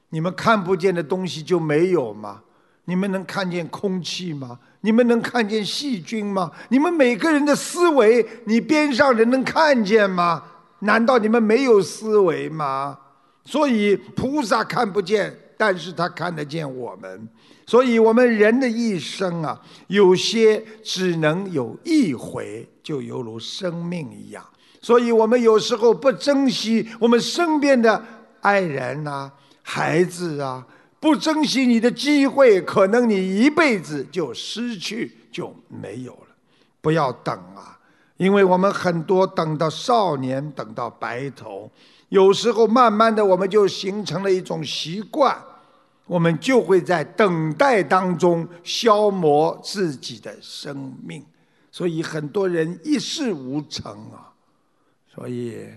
[0.10, 2.42] 你们看不见的东西就没有吗？
[2.84, 4.60] 你们能看见空气吗？
[4.82, 6.52] 你们能看见细菌吗？
[6.68, 10.44] 你们每个人的思维，你边上人能看见吗？
[10.80, 12.98] 难道你们没有思维吗？
[13.46, 17.28] 所以菩萨看不见，但是他看得见我们。
[17.66, 24.44] 所以我们人的一生啊，有些只能有一回，就犹如生命一样。
[24.82, 28.04] 所以我们有时候不珍惜我们身边的
[28.42, 29.32] 爱人呐、
[29.62, 30.66] 孩子啊、
[31.00, 36.28] 不珍惜你的机会，可能你一辈子就失去就没有了。
[36.82, 37.78] 不要等啊，
[38.18, 41.70] 因为我们很多等到少年，等到白头，
[42.10, 45.40] 有时候慢慢的我们就形成了一种习惯，
[46.06, 51.26] 我们就会在等待当中消磨自己的生命，
[51.72, 54.34] 所以很多人一事无成啊。
[55.08, 55.68] 所以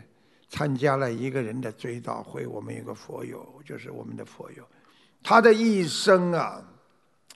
[0.49, 4.63] 参加了一个人的追悼会，我们有个佛友，就是我们的佛友，
[5.23, 6.63] 他的一生啊，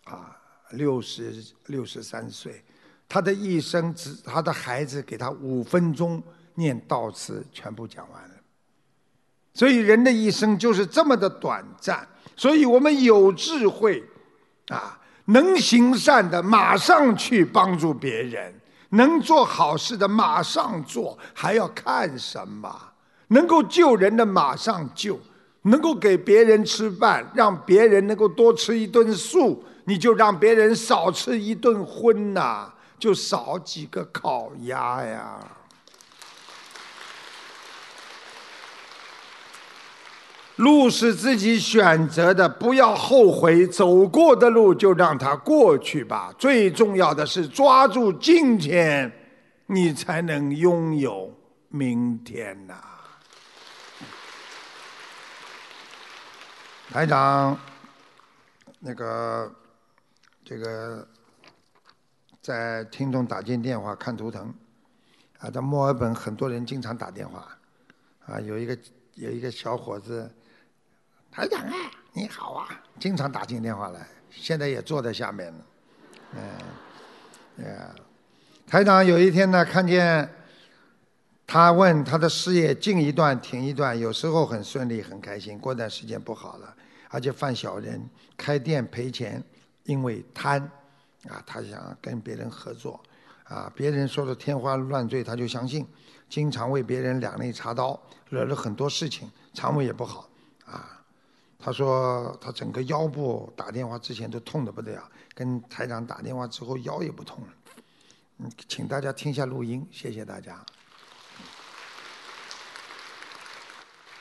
[0.05, 0.37] 啊，
[0.71, 2.63] 六十六十三岁。
[3.09, 6.23] 他的一生只，他的孩子给他五分钟
[6.55, 8.36] 念悼词，全部讲完了。
[9.57, 12.07] 所以人的一生就是这么的短暂。
[12.37, 14.05] 所以我们有智慧，
[14.69, 18.53] 啊，能行善的马上去帮助别人，
[18.91, 22.71] 能做好事的马上做，还要看什么？
[23.29, 25.19] 能够救人的马上救，
[25.63, 32.71] 能够给别人吃饭，让别人能够多吃一顿素，你就让别人少吃一顿荤呐。
[32.99, 35.39] 就少几个烤鸭呀！
[40.57, 43.67] 路是自己选择的，不要后悔。
[43.67, 46.33] 走过的路就让它过去吧。
[46.39, 49.13] 最重要的是抓住今天，
[49.67, 51.33] 你才能拥有
[51.69, 52.75] 明天呐。
[56.91, 57.59] 台长，
[58.81, 59.55] 那个，
[60.45, 61.07] 这个。
[62.43, 64.55] 在听众打进电话看图腾，
[65.41, 67.45] 啊，在墨尔本很多人经常打电话，
[68.25, 68.79] 啊，有一个
[69.15, 70.33] 有一个小伙子，
[71.37, 71.75] 台长啊，
[72.15, 72.67] 你好啊，
[72.99, 75.65] 经常打进电话来，现在也坐在下面呢，
[77.59, 77.91] 嗯，哎
[78.67, 80.27] 台长有一天呢，看见
[81.47, 86.75] 他问他的事业进一段停一段，有时候很顺利很开心，过段时间不好了，
[87.11, 88.03] 而且犯小人，
[88.35, 89.45] 开店赔钱，
[89.85, 90.63] 因为贪。
[91.29, 92.99] 啊，他想跟别人合作，
[93.45, 95.87] 啊，别人说的天花乱坠，他就相信，
[96.31, 100.31] 经常为别人两肋插刀，惹了很多事情，肠胃也不好，
[100.65, 100.96] 啊，
[101.59, 105.03] 他说他整个腰部打电话之前都痛得不得了，
[105.35, 107.49] 跟台长打电话之后腰也不痛了，
[108.39, 110.59] 嗯，请大家听一下录音，谢谢大家。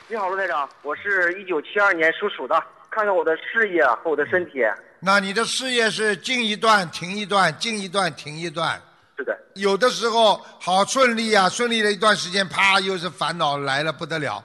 [0.08, 2.56] 你好，陆台长，我是一九七二年属鼠的，
[2.92, 4.60] 看看我的事业和我的身体。
[5.00, 8.82] 那你的事业是进一段停一段，进一段停一段。
[9.18, 9.36] 是的。
[9.56, 14.44] 有的时候好顺利啊，顺利了一段时间，啪，又是烦恼来了不得了，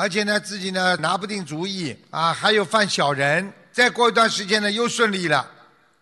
[0.00, 3.52] 而且呢，自己呢拿不定主意啊，还有犯小人。
[3.70, 5.46] 再过一段时间呢，又顺利了，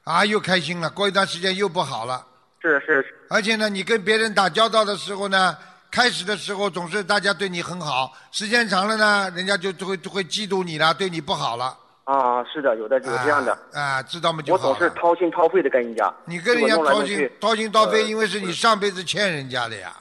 [0.04, 0.88] 啊，又开心了。
[0.88, 2.24] 过一段时间又不好了。
[2.62, 3.04] 是是。
[3.28, 5.58] 而且呢，你跟别人打交道的时候呢，
[5.90, 11.76] 开始的时候总是大家对你很好，时间长了呢，人家就就会就会嫉妒你了，对你不好了。
[12.04, 14.40] 啊，是的，有的有这样的啊，知道吗？
[14.42, 19.92] 就好我总是掏心掏肺的跟人家，你跟人家掏心掏心掏肺，因为是你上辈子欠人家的呀。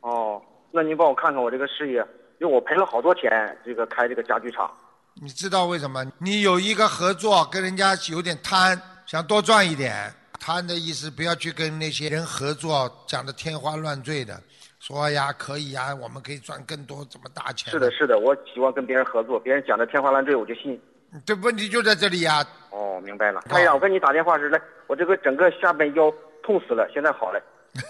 [0.00, 0.40] 哦，
[0.70, 2.02] 那您帮我看看我这个事业，
[2.42, 4.68] 因为我赔了好多钱，这个开这个家具厂。
[5.14, 6.04] 你知道为什么？
[6.18, 8.76] 你有一个合作，跟人家有点贪，
[9.06, 10.12] 想多赚一点。
[10.40, 14.42] 贪的意思，不要去跟那些人合作，讲的天花乱坠的，
[14.80, 17.70] 说呀可以呀，我们可以赚更多，怎么大钱。
[17.70, 20.80] 是的，是的，我喜欢跟别人合作，别人讲的天花乱坠，我就信。
[21.24, 22.44] 这问题就在这里呀！
[22.70, 23.40] 哦，明白了。
[23.42, 26.12] 太阳，我跟你打电话时来，我这个整个下半腰
[26.42, 27.40] 痛死了，现在好了。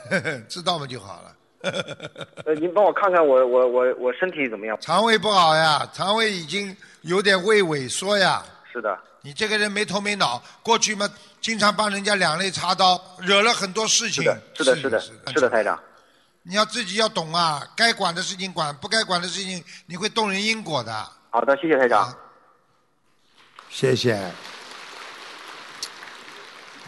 [0.46, 0.86] 知道吗？
[0.86, 1.34] 就好了。
[2.44, 4.76] 呃，您帮我看看我我我我身体怎么样？
[4.80, 8.42] 肠胃不好呀，肠胃已经有点胃萎缩呀。
[8.72, 8.98] 是的。
[9.24, 11.08] 你这个人没头没脑，过去嘛
[11.40, 14.24] 经常帮人家两肋插刀，惹了很多事情。
[14.54, 15.78] 是的，是的，是的，是的，台长。
[16.42, 20.92] 你要自己要懂啊，该管的事情管，不该管的事情你会动人因果的。
[21.30, 22.12] 好的，谢谢台长。
[23.70, 24.20] 谢谢，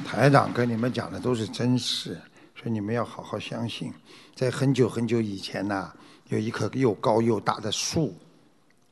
[0.05, 2.21] 台长跟你们讲的都是真事，
[2.57, 3.95] 所以你们要好好相信。
[4.35, 5.93] 在很久很久以前呢，
[6.29, 8.13] 有一棵又高又大的树，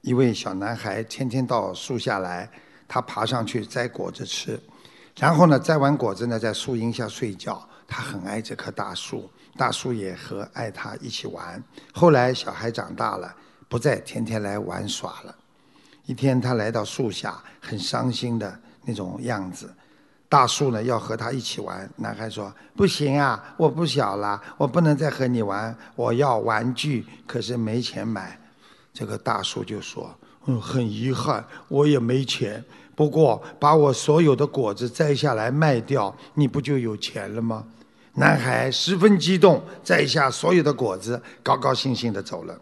[0.01, 2.49] 一位小男孩天天到树下来，
[2.87, 4.61] 他爬上去摘果子吃，
[5.17, 7.69] 然后呢，摘完果子呢，在树荫下睡觉。
[7.89, 11.63] 他很爱这棵大树，大树也和爱他一起玩。
[11.93, 13.35] 后来小孩长大了，
[13.69, 15.37] 不再天天来玩耍了。
[16.07, 19.71] 一天，他来到树下，很伤心的那种样子。
[20.33, 28.41] 大树呢要和他一起玩，男孩说：“不行啊，我不小了，我不能再和你玩，我要玩具，可是没钱买。”
[28.95, 30.11] 这个大树就说
[30.49, 32.65] ：“嗯，很遗憾，我也没钱。
[32.95, 37.63] 不过，把我所有的果子摘下来卖掉，你不就有钱了吗？”
[38.17, 42.59] 男孩十分激动，摘下所有的果子，高高兴兴的走了。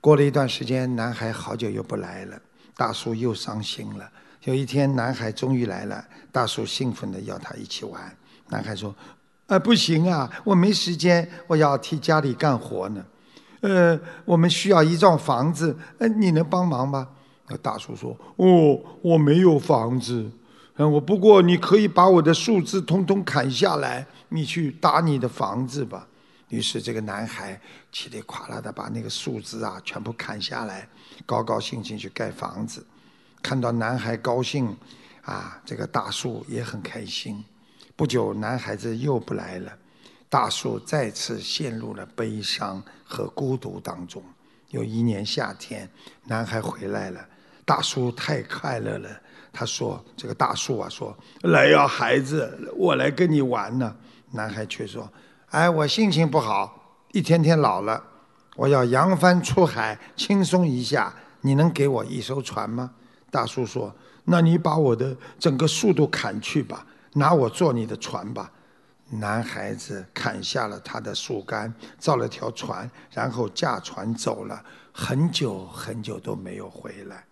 [0.00, 2.40] 过了一段时间，男孩好久又不来了，
[2.76, 4.08] 大树又伤心了。
[4.44, 8.16] 有一天，男孩终于来了，大叔兴奋地要他一起玩。
[8.48, 8.94] 男孩说
[9.46, 13.04] ：“啊，不行啊，我没时间，我要替家里干活呢。
[13.60, 17.08] 呃，我们需要一幢房子，呃，你能帮忙吗？”
[17.48, 20.30] 那大叔说：“哦，我没有房子，
[20.76, 26.06] 嗯，我不过你可以把我的树枝通通砍下来，你去搭你的房子吧。”
[26.48, 27.60] 于是这个男孩
[27.92, 30.88] 稀里哗啦的把那个树枝啊全部砍下来，
[31.26, 32.86] 高高兴兴去盖房子。
[33.42, 34.76] 看到男孩高兴，
[35.22, 37.44] 啊，这个大树也很开心。
[37.96, 39.72] 不久，男孩子又不来了，
[40.28, 44.22] 大树再次陷入了悲伤和孤独当中。
[44.70, 45.88] 有一年夏天，
[46.24, 47.26] 男孩回来了，
[47.64, 49.08] 大树太快乐了。
[49.52, 53.96] 他说：“这个大树啊，说来呀，孩子，我来跟你玩呢。”
[54.32, 55.10] 男孩却说
[55.50, 58.04] ：“哎，我心情不好，一天天老了，
[58.56, 61.14] 我要扬帆出海，轻松一下。
[61.40, 62.92] 你能给我一艘船吗？”
[63.30, 68.50] 大树说：“那你把我的整个树都砍去吧，拿我做你的船吧。”
[69.10, 74.62] 男孩子砍下了他的树干，造了条船，然后驾船走了，
[74.92, 77.24] 很久很久都没有回来。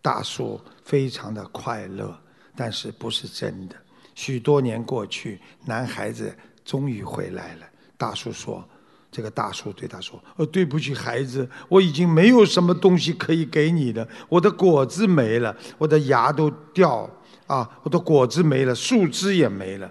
[0.00, 2.16] 大树非常的快乐，
[2.54, 3.76] 但是不是真的。
[4.14, 7.66] 许多年过去，男孩子终于回来了。
[7.96, 8.64] 大树说。
[9.12, 14.06] 这个大叔对他说：“呃，对不起，孩子，我已经没有什么东西可以给你的。
[14.28, 17.08] 我的果子没了，我的牙都掉
[17.46, 19.90] 啊，我的果子没了，树枝也没了。”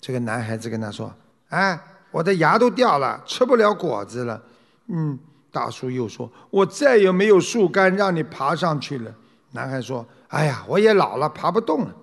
[0.00, 1.12] 这个男孩子跟他说
[1.50, 1.78] ：“哎，
[2.12, 4.40] 我的牙都掉了，吃不了果子了。”
[4.86, 5.18] 嗯，
[5.50, 9.12] 大叔又说：“我再也没有树干让你爬上去了。”
[9.52, 11.94] 男孩说：“哎呀，我也老了，爬不动了。”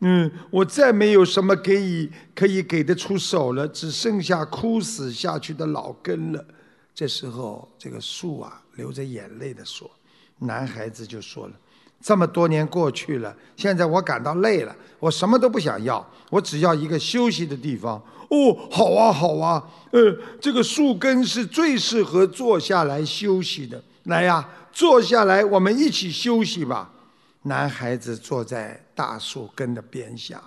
[0.00, 6.44] 嗯，我再没有什么给予可以给得出手了，只剩下枯死下去的老根了。
[6.94, 9.90] 这时候，这个树啊，流着眼泪的说
[10.38, 11.52] ：“男孩子就说了，
[12.00, 23.82] 这么多年过去了，现在我感到累了，我什么都不想要，我只要一个休息的地方。”哦，好啊，好啊，呃，这个树根是最适合坐下来休息的。
[24.04, 26.92] 来呀，坐下来，我们一起休息吧。
[27.48, 30.40] 男孩子坐在大树根的边下，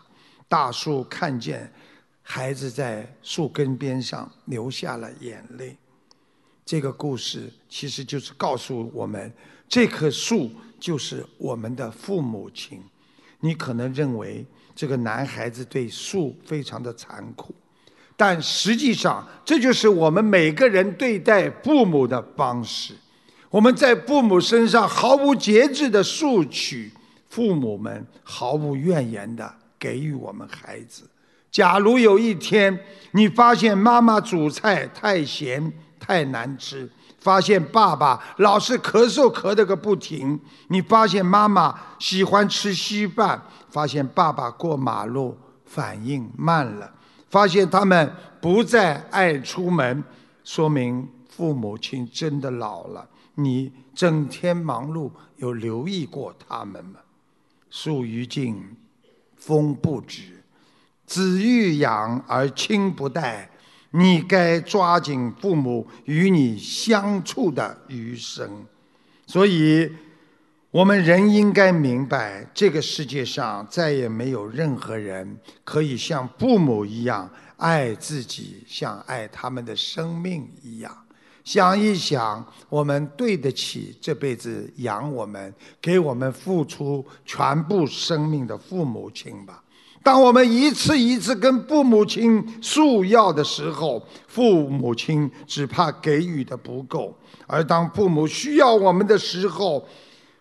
[0.48, 1.70] 大树看见
[2.22, 5.76] 孩子在树根边上流下了眼泪。
[6.64, 9.34] 这个故事其实就是告诉我们，
[9.68, 12.82] 这棵树就是我们的父母亲。
[13.40, 14.46] 你可能认为
[14.76, 17.56] 这个男孩子对树非常的残酷，
[18.16, 22.94] 但实际上这就是我们每个人对待父母的方式。
[23.52, 26.90] 我们在父母身上毫无节制的索取，
[27.28, 31.04] 父母们毫无怨言的给予我们孩子。
[31.52, 32.80] 假如有一天
[33.12, 36.90] 你发现妈妈煮菜太咸太难吃，
[37.20, 40.40] 发现爸爸老是咳嗽咳得个不停，
[40.70, 46.90] 你发现妈妈喜欢吃稀饭，发现爸爸过马路反应慢了，
[47.30, 50.02] 发现他们不再爱出门，
[50.46, 53.06] 说明父母亲真的老了。
[53.36, 57.00] 你整天忙碌，有留意过他们吗？
[57.70, 58.76] 树欲静，
[59.36, 60.44] 风不止；
[61.06, 63.50] 子欲养而亲不待。
[63.94, 68.66] 你该抓紧父母与你相处的余生。
[69.28, 69.92] 所以，
[70.72, 81.06] 我们人应该明白，这个世界上再也没有任何人可以像父母一样爱自己，像爱他们的生命一样。
[81.44, 89.64] 想一想，我们对得起这辈子养我们、给我们付出全部生命的父母亲吧。
[90.04, 97.14] 当我们一次一次跟父母亲诉要的时候，父母亲只怕给予的不够；
[97.46, 99.86] 而当父母需要我们的时候，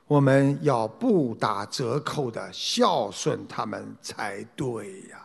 [0.06, 5.19] 我们要不打折扣的孝顺他们才对呀。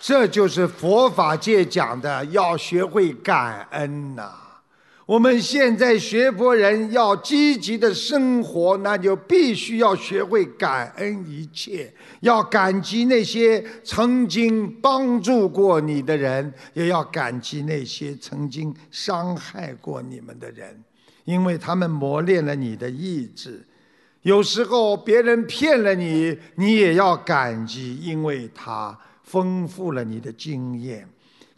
[0.00, 4.32] 这就是佛法界讲的，要学会感恩呐。
[5.04, 20.78] 我们现在学佛人要积极的生活，那就必须要学会感恩一切，要感激那些曾经帮助过你的人，也要感激那些曾经伤害过你们的人，
[21.24, 23.66] 因为他们磨练了你的意志。
[24.22, 28.96] 有时候别人骗了你，你也要感激，因为他。
[29.28, 31.06] 丰富了你的经验，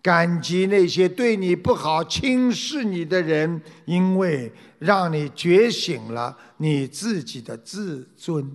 [0.03, 8.51] 感激那些对你不好、轻视你的人，因为让你觉醒了你自己的自尊。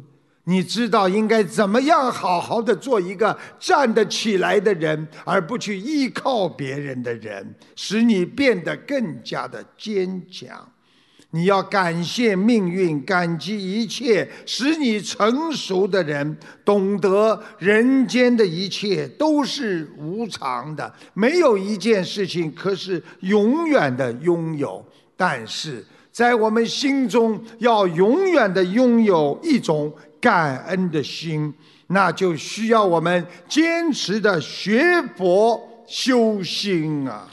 [0.47, 10.69] 你知道应该怎么样好好的做一个站得起来的人，而不去依靠别人的人，使你变得更加的坚强。
[11.35, 24.81] 你要感谢命运，感激一切使你成熟的人，懂得人间的一切都是无常的，没有一件事情可是永远的拥有。
[25.17, 31.53] 但是在我们心中，要永远的拥有一种感恩的心，
[31.87, 34.81] 那就需要我们坚持的学
[35.17, 37.27] 佛修心啊。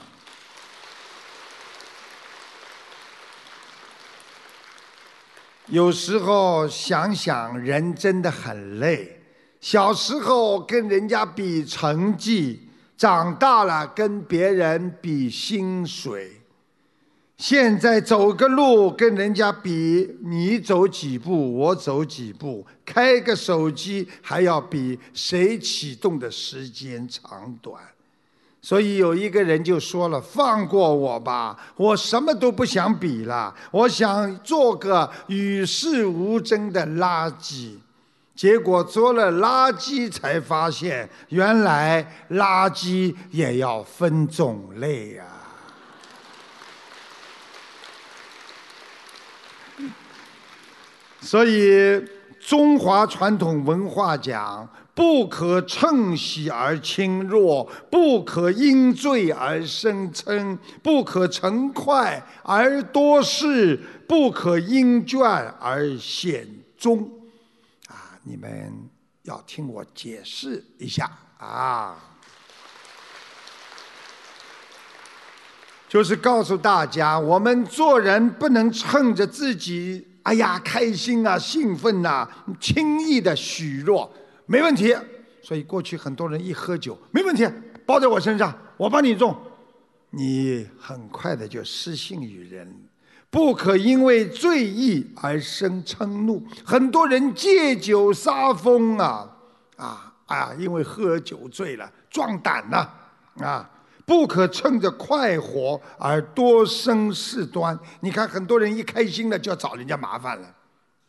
[5.67, 9.21] 有时候想想，人真的很累。
[9.61, 16.31] 小时候跟人家比成绩，长大了跟别人比薪水。
[17.37, 27.81] 现在走个路跟人家比，你走几步，我走几步；开个手机还要比谁启动的时间长短。
[28.65, 37.75] 所以有一个人就说了：“放过我吧，我什么都不想比了，我想做个与世无争的垃圾。”
[38.33, 45.25] 结果做了垃圾，才发现原来垃圾也要分种类呀。
[51.19, 52.01] 所以
[52.39, 54.65] 中华传统文化讲。
[54.95, 63.75] 不可乘喜而轻弱，不可因罪而生嗔，不可乘快而多事，
[64.07, 65.23] 不可因倦
[65.59, 67.09] 而显忠。
[67.87, 68.71] 啊，你们
[69.23, 71.97] 要听我解释一下啊，
[75.89, 82.29] 就是告诉大家，我们做人不能趁着自己哎呀开心啊、兴奋呐，
[82.59, 84.13] 轻易的许诺。
[84.45, 84.95] 没问题，
[85.41, 87.47] 所以过去很多人一喝酒，没问题，
[87.85, 89.35] 包在我身上，我帮你种，
[90.09, 92.75] 你很快的就失信于人，
[93.29, 96.45] 不可因为醉意而生嗔怒。
[96.65, 99.37] 很多人借酒撒疯啊，
[99.77, 102.87] 啊啊，因为喝酒醉了，壮胆呐
[103.43, 103.69] 啊，
[104.05, 107.77] 不可趁着快活而多生事端。
[108.01, 110.55] 你看很多人一开心了就要找人家麻烦了。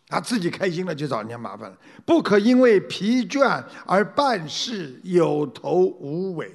[0.08, 6.50] 他自己开心了就找人家麻烦了，不可因为疲倦而办事有头无尾，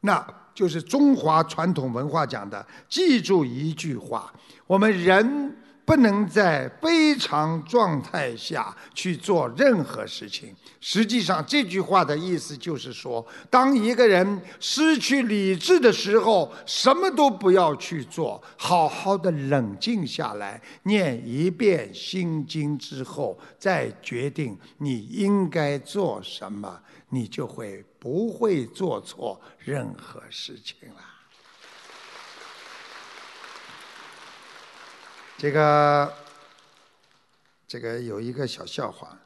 [0.00, 2.66] 那就是中华传统文化讲的。
[2.88, 4.32] 记住一句话：
[4.66, 5.56] 我们人。
[5.84, 10.54] 不能在非常状态下去做任何事情。
[10.80, 31.09] 实际上，这句话的意思就是说，当一个人失去理智的时候，什么都不要去做，好好的冷静下来，念一遍心经之后，再决定你应该做什么，你就会不会做错任何事情了。
[35.40, 36.12] 这个，
[37.66, 39.16] 这个有一个小笑话，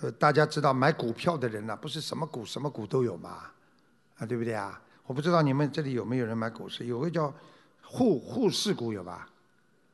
[0.00, 3.44] 呃，大家知道买股票的人呢，不是什么股什么股都有吗？
[4.18, 4.78] 啊，对不对啊？
[5.06, 7.32] 我不知道你们这里有没有人买股市，有个叫
[7.82, 9.26] 沪沪市股有吧？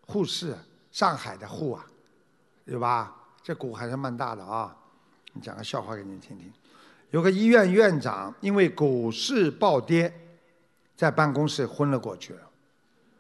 [0.09, 0.57] 沪市，
[0.91, 1.87] 上海的沪啊，
[2.65, 3.15] 有吧？
[3.41, 4.77] 这股还是蛮大的啊。
[5.35, 6.53] 你讲个笑话给你听听，
[7.13, 10.13] 有个医院院长因为股市暴跌，
[10.97, 12.51] 在办公室昏了过去了，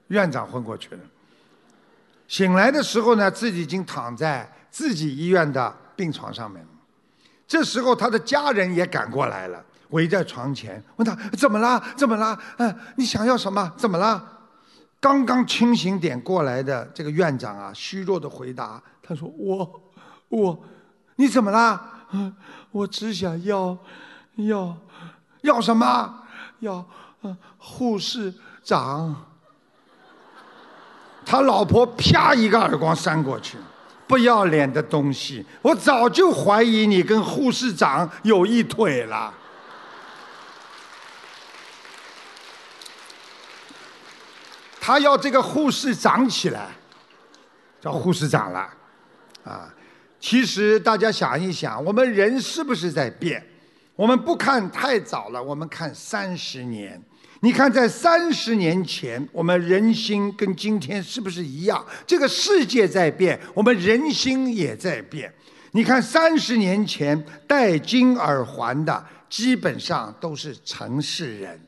[0.09, 1.01] 院长昏过去了。
[2.27, 6.65] 醒来的时候呢，自己已经躺在自己医院的病床上面。
[7.47, 11.81] 这时候，他的家人也赶过来了，围在床前，问他怎么了？
[11.95, 12.37] 怎么了？
[12.57, 13.71] 嗯，你想要什么？
[13.77, 14.31] 怎么了？
[14.99, 19.83] 刚刚清醒点过来的这个院长啊，虚弱的回答：“他说我，
[20.31, 20.59] 我，
[21.17, 21.79] 你怎么了？
[22.71, 23.77] 我只想要，
[24.37, 24.75] 要，
[25.43, 26.23] 要什么？
[26.61, 26.85] 要，
[27.59, 29.15] 护士长。”
[31.25, 33.57] 他老婆啪一个耳光扇过去，
[34.07, 35.45] 不要脸的东西！
[35.63, 39.33] 我早就怀疑你跟护士长有一腿了。
[44.81, 46.69] 他要这个护士长起来，
[47.81, 48.69] 叫护士长了，
[49.43, 49.73] 啊！
[50.21, 53.43] 其实大家想一想，我们人是不是在变？
[53.97, 57.03] 我们不看太早了，我们看三十年。
[57.45, 61.85] 你看，在三十年前，我们人心跟今天是不是一样？
[62.07, 65.31] 这个世界在变，我们人心也在变。
[65.73, 71.61] 你看，三十年前戴金耳环的基本上都是城市人，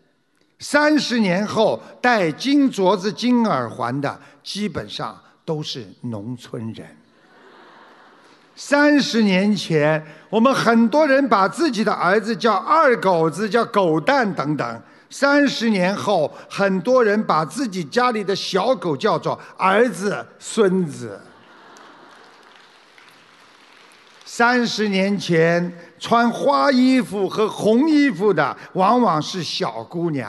[0.60, 6.86] 三十年后戴金镯子、金耳环的基本上都是农村人。
[8.54, 14.82] 三十年前，我们很多人把自己的儿子叫二狗子、叫狗蛋等等。
[15.08, 21.20] 三十年后，很多人把自己家里的小狗叫做儿子、孙子。
[24.24, 30.28] 三十年前，穿花衣服和红衣服的往往是小姑娘；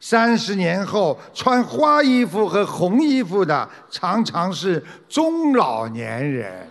[0.00, 6.68] 三十年后，穿花衣服和红衣服的常常是中老年人。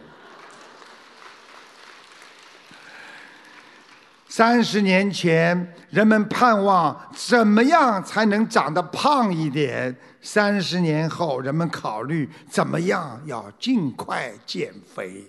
[4.38, 9.90] 三十年前，人们盼望怎么样才能长得胖一点；
[10.22, 15.24] 三十年后，人们考虑怎么样要尽快减肥。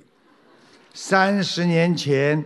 [0.93, 2.45] 三十年前，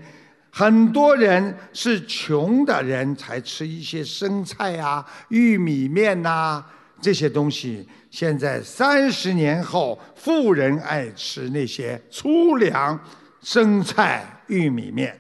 [0.51, 6.63] 很多人是穷的人才吃一些生菜啊、玉米面呐
[7.01, 7.89] 这些东西。
[8.11, 13.03] 现在三十年后，富人爱吃那些粗粮、
[13.43, 15.19] 生菜、玉米面。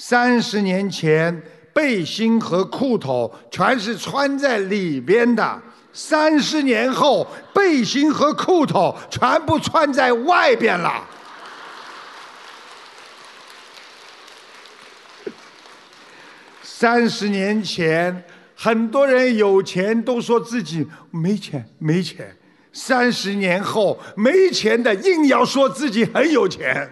[0.00, 1.42] 三十年前，
[1.72, 5.60] 背心和裤头全是穿在里边的；
[5.92, 11.04] 三十年后，背心和裤头全部穿在外边了。
[16.62, 18.22] 三十年前，
[18.54, 22.24] 很多人有钱都说自己没钱，没钱；
[22.72, 26.88] 三十年后，没钱的硬要说自己很有钱。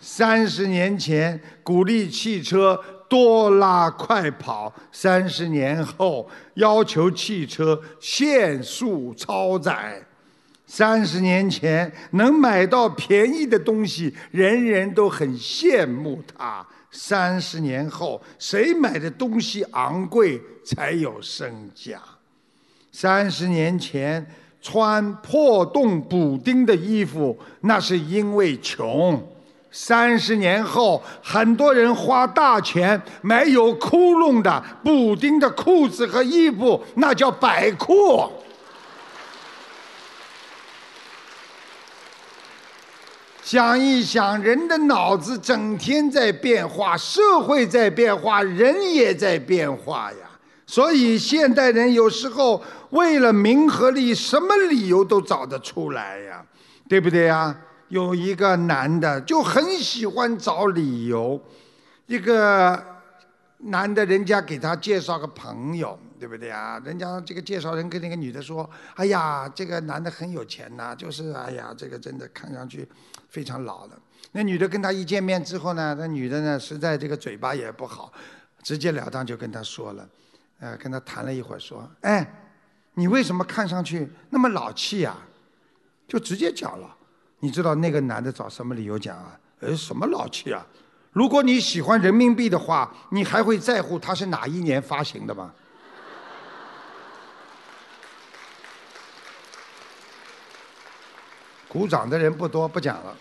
[0.00, 2.78] 三十年前鼓励汽车
[3.08, 10.00] 多拉快跑，三十年后要求汽车限速超载。
[10.66, 16.66] 三十年前能买到便宜的东西，人人都很羡慕它。
[16.90, 22.00] 三十年后，谁买的东西昂贵才有身价？
[22.92, 24.26] 三十年前
[24.60, 29.26] 穿破洞补丁的衣服，那是因为穷。
[29.70, 38.30] 三十年后，很多人花大钱买有窟窿的补丁的裤子和衣服，那叫摆裤。
[43.42, 50.18] 想一想，人的脑子整天在变化，社会在变化，人也在变化呀。
[50.66, 56.44] 所以，现代人有时候为了名和利，什么理由都找得出来呀，
[56.86, 57.56] 对不对呀？
[57.88, 61.40] 有一个男的就很喜欢找理由，
[62.06, 62.82] 一个
[63.58, 66.80] 男的，人家给他介绍个朋友，对不对啊？
[66.84, 72.86] 人家这个介绍人跟那个女的说：“哎呀，这个男的很有钱呐，就是哎呀，这个真的看上去
[73.28, 73.98] 非常老了。”
[74.32, 78.12] 那女的跟他一见面之后呢，那女的呢实在这个嘴巴也不好，
[78.62, 80.08] 直截了当就跟他说了，
[80.60, 82.50] 呃，跟他谈了一会儿，说：“哎，
[82.94, 85.16] 你为什么看上去那么老气呀？”
[86.06, 86.94] 就直接讲了。
[87.40, 89.38] 你知道那个男的找什么理由讲啊？
[89.60, 90.64] 哎，什么老气啊？
[91.12, 95.50] 如果你喜欢人民币的话，你还会在乎它是哪一年发行的吗？
[101.68, 103.16] 鼓掌的人不多，不讲了。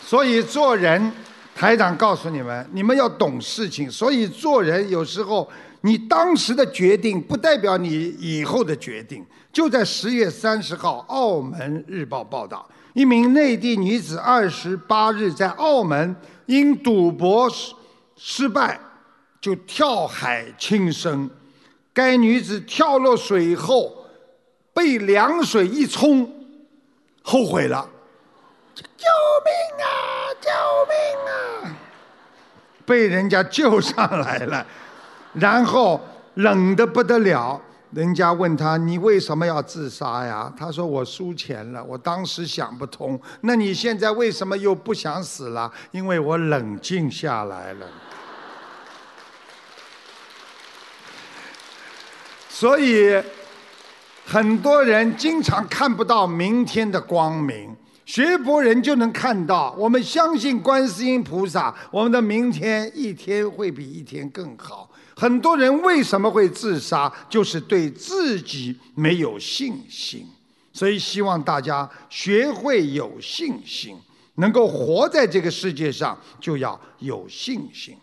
[0.00, 1.12] 所以做人，
[1.58, 3.90] 台长告诉你们，你们要懂事情。
[3.90, 5.50] 所以做人有时候。
[5.82, 9.24] 你当时的决定不代表你以后的决定。
[9.52, 17.72] 就在十月三十号，《澳门日报》报道，一名内地女子二十八日在澳门因赌博失
[18.16, 18.78] 失败，
[19.40, 21.30] 就跳海轻生。
[21.92, 24.04] 该女子跳落水后，
[24.74, 26.28] 被凉水一冲，
[27.22, 27.88] 后悔了，
[28.96, 29.06] 救
[29.44, 29.52] 命
[29.84, 29.88] 啊！
[30.40, 30.50] 救
[30.88, 30.94] 命
[31.30, 31.76] 啊！
[32.86, 34.66] 被人家救上来了。
[35.34, 36.00] 然后
[36.34, 37.60] 冷得不得了，
[37.92, 43.20] 人家问他：“你为什么要自杀呀？”他说：“我输钱了，我当时想不通。
[43.42, 45.70] 那你现在为什么又不想死了？
[45.90, 47.86] 因为我冷静下来了。”
[52.48, 53.22] 所以
[54.26, 57.76] 很多人经常看不到明天的光明，
[58.08, 59.70] 学佛人就能看到。
[59.72, 64.90] 我们相信观世音菩萨，我们的明天一天会比一天更好。
[65.14, 67.12] 很多人为什么会自杀？
[67.28, 70.26] 就是对自己没有信心。
[70.72, 73.94] 所以希望大家学会有信心，
[74.36, 77.94] 能够活在这个世界上就要有信心。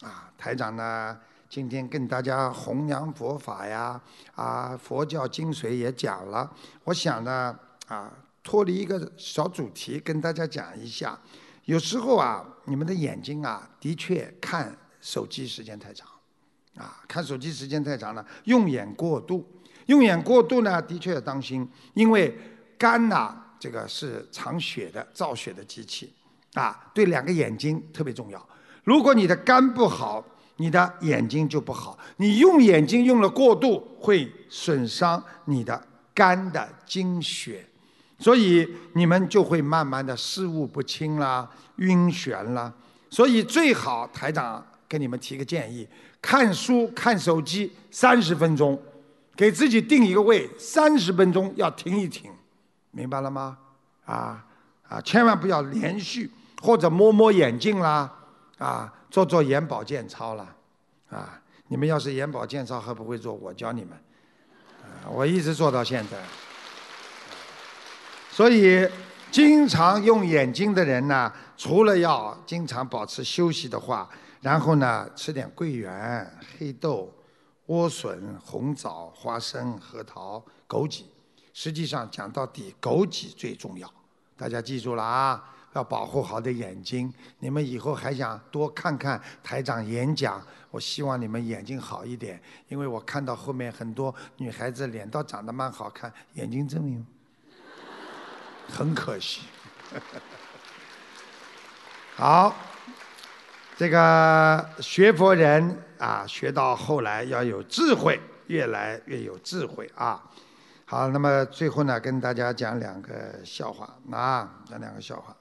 [0.00, 1.14] 啊，台长呢，
[1.50, 4.00] 今天跟大家弘扬佛法呀，
[4.34, 6.50] 啊，佛教精髓也讲了。
[6.84, 7.54] 我想呢，
[7.88, 8.10] 啊，
[8.42, 11.18] 脱离一个小主题，跟大家讲一下。
[11.64, 16.08] 有时候啊，你们的眼睛啊，的确看手机时间太长。
[16.76, 19.44] 啊，看手机时间太长了，用眼过度，
[19.86, 22.34] 用眼过度呢，的确要当心，因为
[22.78, 26.14] 肝呐，这个是藏血的、造血的机器，
[26.54, 28.48] 啊，对两个眼睛特别重要。
[28.84, 30.24] 如果你的肝不好，
[30.56, 31.98] 你的眼睛就不好。
[32.16, 37.68] 你用眼睛用了过度，会损伤你的肝的精血，
[38.20, 42.72] 所以你们就会慢慢的视物不清啦、晕眩啦。
[43.08, 45.88] 所以最好台长给你们提个建议：
[46.22, 48.80] 看书、看手机三十分钟，
[49.34, 52.30] 给自己定一个位，三十分钟要停一停，
[52.90, 53.56] 明白了吗？
[54.04, 54.44] 啊
[54.88, 58.12] 啊，千万不要连续，或者摸摸眼镜啦，
[58.58, 60.54] 啊，做做眼保健操啦，
[61.08, 63.92] 啊，你们要是眼保健操还不会做，我教你们，
[64.82, 66.18] 啊，我一直做到现在。
[68.40, 68.88] 所以，
[69.30, 74.08] 经常用眼睛的人呢，除了要经常保持休息的话，
[74.40, 76.26] 然后呢，吃点桂圆、
[76.56, 77.12] 黑豆、
[77.66, 81.02] 莴笋、红枣、花生、核桃、枸杞。
[81.52, 83.86] 实际上讲到底，枸杞最重要。
[84.38, 87.12] 大家记住了啊，要保护好的眼睛。
[87.40, 97.02] 你们以后还想多看看台长演讲，我希望你们眼睛好一点，因为我看到后面很多女孩子脸倒长得蛮好看，眼睛真没有。
[98.70, 99.42] 很可惜。
[102.16, 102.54] 好，
[103.76, 110.22] 这个学佛人啊，学到后来要有智慧，越来越有智慧啊。
[110.84, 115.36] 好，那么最后呢，跟大家讲两个笑话啊，讲两个笑话。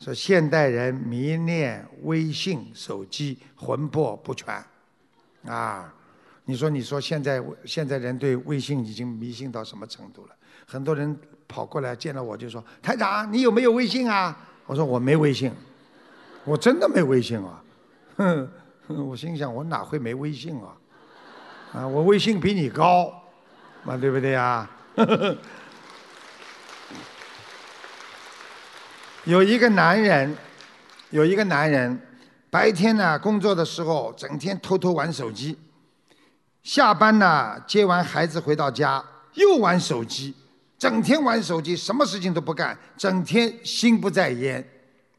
[0.00, 4.64] 说现代人迷恋微信手机，魂魄不全
[5.46, 5.92] 啊。
[6.46, 10.34] 你说，你说现在现在人对微信已经迷信到什么程度了？
[10.66, 11.16] 很多人
[11.50, 14.36] 跑过来见了我就说：“台长，你有没有微信啊？”
[14.66, 15.52] 我说：“我没微信，
[16.44, 17.60] 我真的没微信啊。”
[18.16, 18.48] 哼，
[18.86, 20.76] 我心想我哪会没微信啊？
[21.72, 23.12] 啊，我微信比你高。
[23.82, 24.70] 嘛，对不对啊？
[29.24, 30.36] 有一个男人，
[31.10, 31.98] 有一个男人，
[32.50, 35.58] 白天呢工作的时候整天偷偷玩手机，
[36.62, 39.02] 下班呢接完孩子回到家
[39.34, 40.34] 又玩手机，
[40.80, 44.66] 整天玩手机，什么事情都不干，整天心不在焉，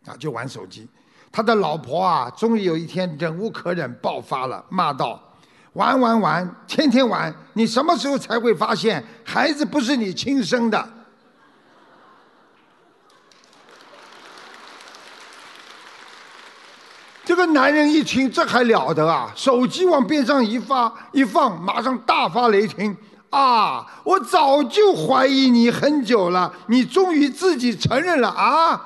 [0.08, 0.88] 啊就玩手机。
[1.32, 5.22] 他的老婆啊，终于有一天忍无可忍，爆发了，骂道。
[5.74, 10.90] 玩玩玩，天天玩，你什么时候才会发现孩子不是你亲生的？
[17.24, 19.32] 这个男人一听，这还了得啊！
[19.36, 22.98] 手机往边上一发一放，马上大发雷霆
[23.32, 23.86] 啊！
[24.04, 28.80] 我早就怀疑你很久了，你终于自己承认了啊！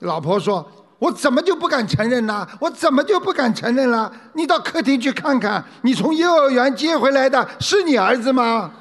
[0.00, 0.72] 老婆说。
[0.98, 2.48] 我怎么就不敢承认呢？
[2.58, 4.10] 我怎么就不敢承认了？
[4.32, 8.72] 你到客厅去看看，你从幼儿园接回来的是你儿子吗？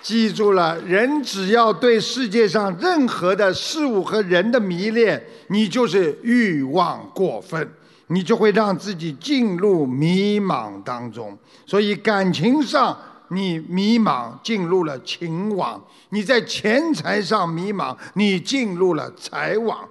[0.00, 7.68] 记住了，人只要对世界上任何的事物和人的迷恋，你就是欲望过分，
[8.12, 11.36] 你就会让自己进入迷茫当中。
[11.66, 12.96] 所以感情上。
[13.34, 19.88] 你迷茫，进入了情网；你在钱财上迷茫，你进入了财网。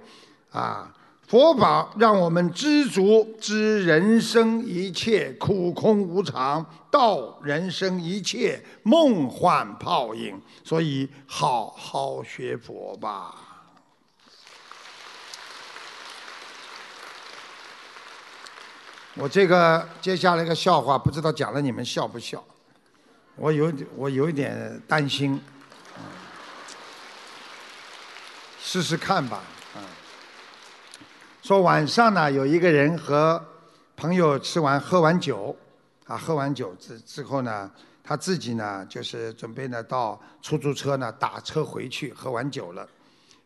[0.52, 0.94] 啊，
[1.26, 10.40] 佛法让我们知足，知人生一切苦空无常，道人生一切梦幻泡影。
[10.62, 13.41] 所以，好好学佛吧。
[19.14, 22.42] 我这个接下来一个笑话，不知道讲了你们笑不笑？
[23.36, 25.38] 我有我有一点担心，
[28.58, 29.42] 试试看吧，
[29.74, 29.84] 啊。
[31.42, 33.44] 说晚上呢，有一个人和
[33.96, 35.54] 朋友吃完喝完酒，
[36.06, 37.70] 啊，喝完酒之之后呢，
[38.02, 42.88] 他自己呢就是准备呢到出租车呢打车回去，喝完酒了，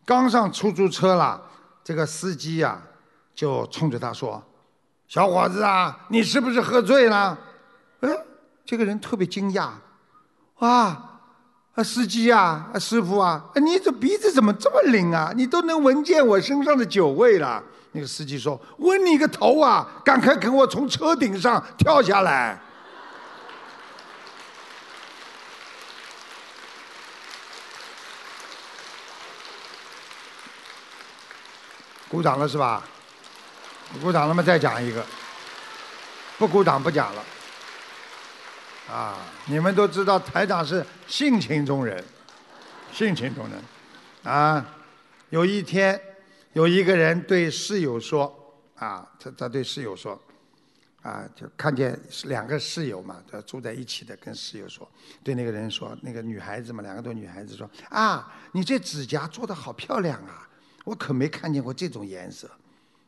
[0.04, 1.42] 刚上出租车了，
[1.82, 2.80] 这个司机呀
[3.34, 4.40] 就冲着他说
[5.08, 7.38] ：“小伙子啊，你是不是喝醉了？”
[8.00, 8.18] 嗯。
[8.64, 9.68] 这个人特别惊讶，
[10.58, 10.68] 哇，
[11.76, 15.32] 啊，司机啊，师傅啊，你这鼻子怎么这么灵啊？
[15.36, 17.62] 你都能闻见我身上的酒味了。
[17.92, 19.86] 那个司机说：“闻你个头啊！
[20.04, 22.60] 赶快给我从车顶上跳下来。”
[32.08, 32.82] 鼓掌了是吧？
[34.02, 34.42] 鼓掌了吗？
[34.42, 35.04] 再讲一个。
[36.38, 37.24] 不鼓掌不讲了。
[38.88, 42.04] 啊，你们都知道台长是性情中人，
[42.92, 43.60] 性情中人，
[44.22, 44.64] 啊，
[45.30, 46.00] 有一天
[46.52, 48.32] 有一个人对室友说，
[48.76, 50.16] 啊，他他对室友说，
[51.02, 54.88] 啊，就看见两个室友嘛，他住在一起的，跟室友说，
[55.24, 60.48] 对那个人说，那个女孩子嘛，两个都女孩子说，啊，你这指甲做的好漂亮啊，
[60.84, 62.48] 我可没看见过这种颜色。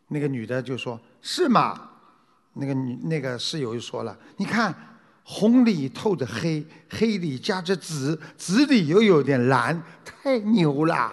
[0.08, 1.90] 那个女的就说，是吗？
[2.54, 4.74] 那个女那个室友就说了，你看，
[5.22, 11.12] 红里透着黑，黑里夹着紫，紫里又有点蓝，太牛了。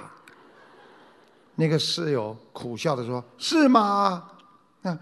[1.56, 4.32] 那个室友苦笑的说，是吗？
[4.82, 4.98] 那，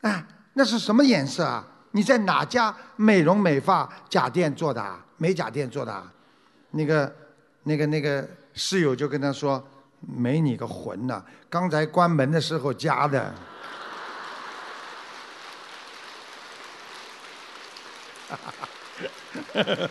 [0.00, 0.24] 哎。
[0.54, 1.64] 那是什么颜色啊？
[1.92, 4.84] 你在哪家美容美发假店做的？
[5.16, 6.10] 美甲店做的？
[6.72, 7.14] 那个、
[7.62, 9.64] 那个、那个室友就跟他说
[10.00, 11.22] ：“没你个魂呐！
[11.50, 13.34] 刚才关门的时候加的。”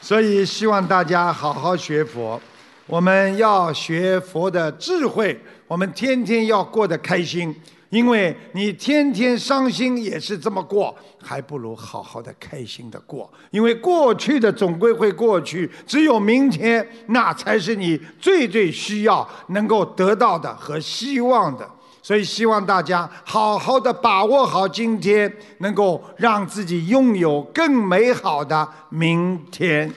[0.00, 2.40] 所以希望大家好好学佛，
[2.86, 7.58] 我们要学佛的智慧，我们天天要过得开心。
[7.90, 13.30] 因为你天天伤心也是这么过，还不如好好的开心的过。
[13.50, 21.68] 因为过去的总归会过去，只有明天，那才是你最最需要能够得到的和希望的。
[22.02, 29.90] 所以希望大家好好的把握好今天，能够让自己拥有更美好的明天。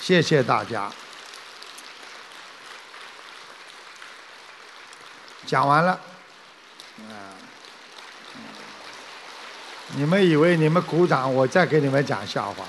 [0.00, 0.90] 谢谢大家。
[5.46, 5.92] 讲完了，
[7.08, 7.32] 啊，
[9.94, 12.64] 你们以为你们鼓掌，我再给你们讲笑话。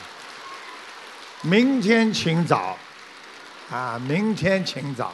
[1.42, 2.78] 明天请早，
[3.72, 5.14] 啊，明天请早。